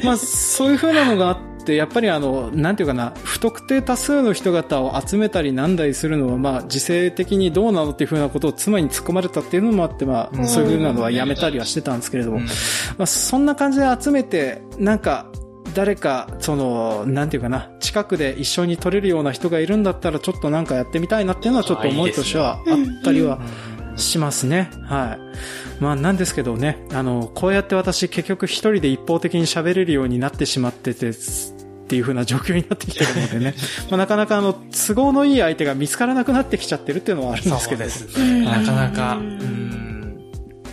[0.03, 12.45] まあ、そういう風なのがあって、やっぱりあの、なんていうかな、不特定多数の人方を集めたりなんだりするのは、まあ、時勢的にどうなのっていう風なことを妻に突っ込まれたっていうのもあって、まあ、そういう風なのはやめたりはしてたんですけれども、うん。
[12.45, 12.51] ま
[12.99, 15.27] あ、そんな感じで集めて、なんか、
[15.75, 23.41] 誰か、その、なんていうかな、近くで一緒に撮れるような人がいるんだったら、ちょっとなんかやってみたいなっていうのは、ちょっと思いとしてはあったりは
[23.97, 24.71] しますね。
[24.85, 25.83] はい。
[25.83, 31.13] まあ、なんですけどね、あの、こうやって私結局一人で一方的に喋れるようになってしまってて、っ
[31.87, 33.55] ていう風な状況になってきてるのでね。
[33.91, 37.89] まあ、なかなかあの、都合のいい相手が見つからなくなってきちゃってるっていうのはあるんですけど。
[37.89, 38.45] そうですね。
[38.45, 40.19] なかなか、うん。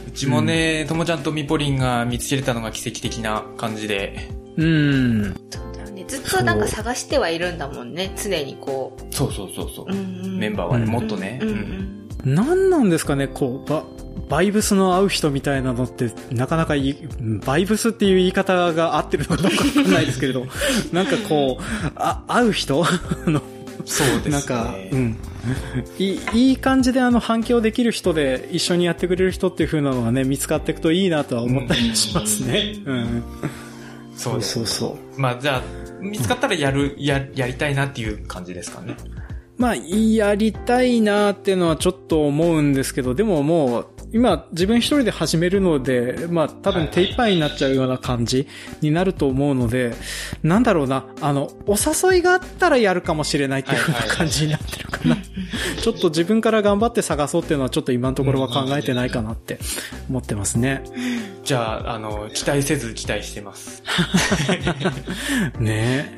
[0.08, 4.30] うちもね、ともちゃんとみぽりんが見つけれたのが奇跡的な感じで。
[4.56, 5.36] うん。
[5.50, 6.06] そうだよね。
[6.08, 8.12] ずっとなんか探してはいるんだもんね。
[8.22, 9.14] 常にこう。
[9.14, 9.94] そうそうそうそう。
[9.94, 11.40] うんメンバーはね、うんもっとね。
[11.42, 12.01] うんううんん。
[12.26, 13.84] 何なんですかね、こう、バ、
[14.30, 17.08] バイブスの合う人みたいなのって、なかなかいい、
[17.46, 20.46] バイブスっていう言い方が合ってるのかどうかわかんないですけれど、
[20.94, 21.64] なんかこう、
[21.96, 22.86] あ、合う人？
[23.26, 23.42] の、
[23.86, 24.32] そうですね。
[24.32, 25.18] なんか、うん。
[25.98, 32.76] いい、いい感じであの反響できる人で一緒にやってくれる人っていう風なのがね、見つかっていくといいなとは思ったりしますね。
[32.86, 33.24] うん。
[34.16, 34.54] そうです。
[34.54, 35.20] そうそう。
[35.20, 35.62] まあじゃあ、
[36.00, 38.96] 見つかったらやる、や、やりたいなっていう感じですかね。
[39.62, 48.48] まあ、やりたいなーっていうのはちょっと思うんですけど、でももう、今自分一人で始めるので、まあ多分手一杯になっちゃうような感じ
[48.82, 49.94] になると思うので、
[50.44, 55.18] なんだろうな、あの、お誘いがあったらやるかもしれないっていう風な感じになってるかな。
[55.82, 59.60] ちょっと自分から頑張って探そうっていうのはちょっと今のところは考えてないかなって
[60.10, 60.84] 思ってますね。
[61.44, 63.82] じゃあ、あの、期待せず期待してます。
[65.60, 66.14] ね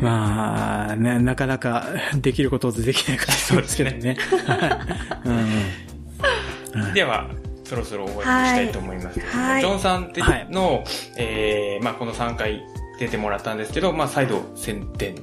[0.00, 4.16] まあ、ね、なかなかできることでできないからですけどね。
[4.46, 4.54] は
[5.24, 5.95] いうん
[6.94, 7.30] では、
[7.64, 10.84] そろそろ終わりにしたいと思いますはいジョンさんってはいの、
[11.16, 12.62] えー、まあこの3回
[13.00, 15.14] 出てもらったんですけど、まあ再度宣伝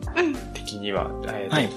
[0.54, 1.10] 的的には。
[1.26, 1.70] えーとはい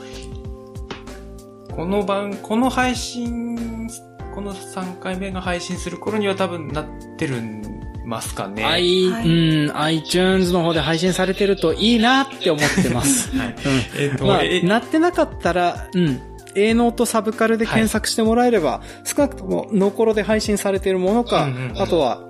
[1.77, 3.87] この番、この配信、
[4.35, 6.87] この3回目が配信する頃には多分なっ
[7.19, 7.61] てるん
[8.07, 8.65] ますかね。
[8.65, 13.31] i、はいうん、iTunes の方で配信されてるといいなって思ってます。
[13.37, 13.49] はい。
[13.49, 13.55] うん
[13.99, 16.21] えっ、と、まあ、えなってなかったら、うん。
[16.57, 22.23] A ノートサブカルで検索してもらえれば、少なくともノコロで配信されているものか、うんうんうんあとは、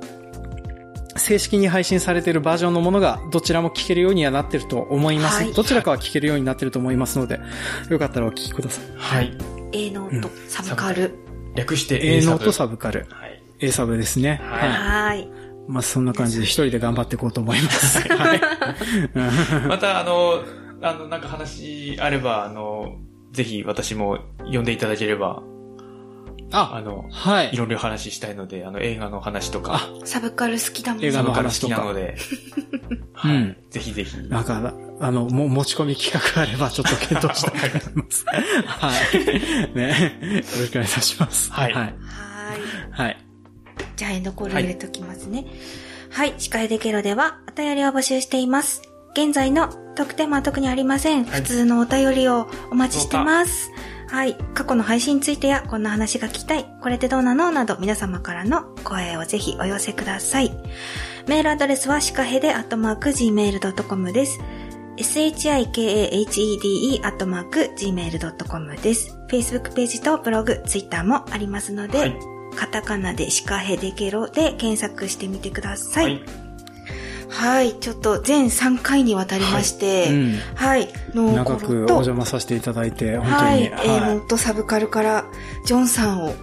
[1.17, 5.43] 正式に配信されているバージョンのものがどちらも聞けるようにはなってると思います。
[5.43, 7.41] はいどちらかは聞けるようになってると思いますので、
[7.89, 8.85] よかったらお聞きください。
[8.97, 9.37] はい。
[9.73, 11.15] A ノート、サブカル。
[11.55, 12.53] 略して A ノート。
[12.53, 13.07] サブカル。
[13.11, 13.43] はい。
[13.61, 14.41] A サブですね。
[14.43, 14.71] はい。
[14.71, 15.29] はい。
[15.69, 17.99] まあそんな感じで一人で頑張っていこうと思います。
[18.13, 18.41] はい。
[19.67, 20.45] また、あの、
[20.83, 22.97] あの、なんか話あれば、あの、
[23.37, 24.19] ぜひ私も
[24.51, 25.43] 呼んでいただければ、
[26.53, 27.57] ああ、の、はいい。
[27.57, 32.17] ろいろ話したいので、あの、映画の話とか、サブカル好きだもん映画の話とかきなので、
[32.91, 33.57] うんはい。
[33.71, 34.17] ぜひぜひ。
[34.29, 38.25] なんか、あの、も、持ち込み企画があればちょっと検討したいと思います。
[38.67, 39.77] はい。
[39.77, 40.19] ね。
[40.23, 41.53] よろしくお願いいたします。
[41.53, 41.83] はいはい。
[41.83, 41.95] はい。
[42.93, 43.19] はい。
[43.97, 45.45] じゃあ、エンドコール入れときますね。
[46.11, 46.35] はい。
[46.39, 48.83] 司会でケロでは、お便りを募集しています。
[49.17, 51.25] 現在の特典は特にありません。
[51.25, 53.71] はい普通のお便りをお待ちしてます。
[54.09, 54.37] はい。
[54.53, 57.51] 過去の配信についてや、こんな話が聞きたい、これってどうなの？
[57.51, 60.53] など、皆様からの声をぜひお寄せください。
[61.27, 64.39] メールアドレスは、シカヘデアットマーク gmail.com です。
[64.99, 69.19] shikahede アットマーク gmail.com です。
[69.31, 72.15] Facebook ページとブログ、Twitter もありますので、はい
[72.57, 76.01] カタカナでシカヘデケロで検索してみてくださ。
[76.01, 76.46] はいい。
[77.29, 77.75] はい。
[77.75, 80.35] ちょっと全3回にわたりまして、うん。
[80.55, 80.89] はい。
[81.15, 83.61] 長くお邪魔させていただいて、本当はい。
[83.61, 83.65] に。
[83.67, 85.25] えー、ノートサブカルから、
[85.65, 86.35] ジョンさんを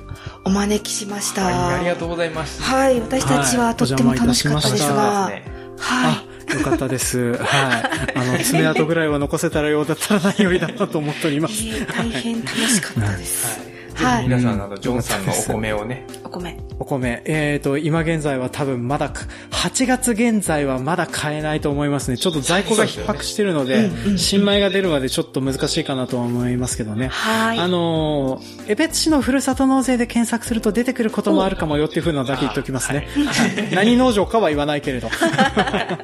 [0.46, 1.46] お招きしました。
[1.46, 2.62] はい、ありがとうございます。
[2.62, 3.00] はい。
[3.00, 5.44] 私たちはとっても楽しかったですはいが、ね
[5.80, 7.34] はあ、よかったです。
[7.44, 7.80] は
[8.16, 8.18] い。
[8.18, 11.52] あの、爪痕ぐらいは残せたらようだったら何よりだなと思っておりまい。
[11.52, 11.64] す。
[11.66, 13.60] えー大変楽しかったです。
[13.60, 13.73] はい。
[13.96, 16.58] はいぜひ皆さん、あの、ジョンさんのお米をね、お米。
[16.80, 17.22] お米。
[17.26, 22.18] えっ、と、今現在は多分まだか、8月現在はまだ買えないと思いますね。
[22.18, 27.08] ちょっと在庫が逼迫してるので、新米が出るまでちょっと難しいかなとは思いますけどね。
[27.08, 27.60] はい。
[27.60, 33.08] あのー、江別市のふるさと納税で検索すると出てくることもあるかもよっていうふうなのだけ言っておきますね。
[33.16, 35.10] はい何農場かは言わないけれど。
[35.14, 35.98] は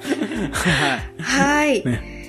[1.18, 1.22] い。
[1.22, 1.86] はい。
[1.86, 2.20] ね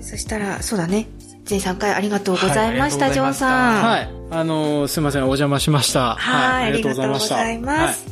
[0.00, 1.06] そしたら、そうだね。
[1.48, 3.82] 全3回ありがとうございました、はいジョンさん。
[3.82, 4.10] はい。
[4.30, 6.14] あのーすいません、お邪魔しました。
[6.16, 8.06] はい、あありりがとうごがとうございます。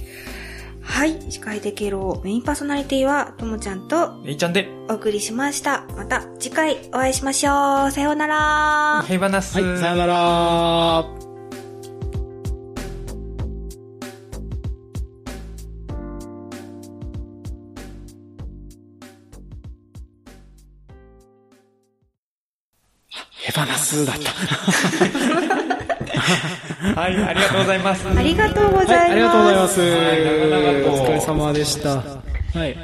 [0.81, 5.85] はい、司会でケロメインパーソナリティは、ともちゃんとえいちゃんで、お送りしました。
[5.97, 7.91] また次回お会いしましょう。
[7.91, 9.05] さようなら。
[9.07, 9.55] 平和なす。
[9.55, 9.69] はい。
[9.69, 11.26] はい、さよなら。
[23.47, 24.33] ヘバナスだった。
[27.01, 28.09] はい、ありがとうございます。
[28.09, 29.07] ありがとうございます。
[29.07, 29.81] はい、ありがとうございます。
[29.81, 29.85] お
[31.07, 32.03] 疲れ様でした。
[32.03, 32.23] は
[32.67, 32.77] い。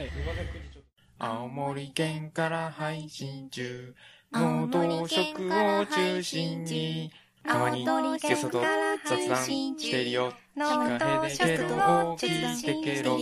[1.18, 3.96] 青森県から配信中。
[4.30, 7.10] 青農森道県食からを中心に、
[7.44, 7.84] たまに
[8.20, 10.32] ゲストと県から雑談配信中してるよ。
[10.56, 11.78] 農シカ道ヘデケロ食を
[12.12, 13.18] を聞い中心にてけろ。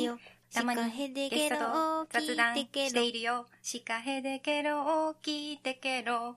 [0.52, 0.82] たまに
[1.30, 1.62] ゲストと
[2.10, 3.46] 雑談しているよ。
[3.62, 6.36] シカヘデケロを聞いてけろ。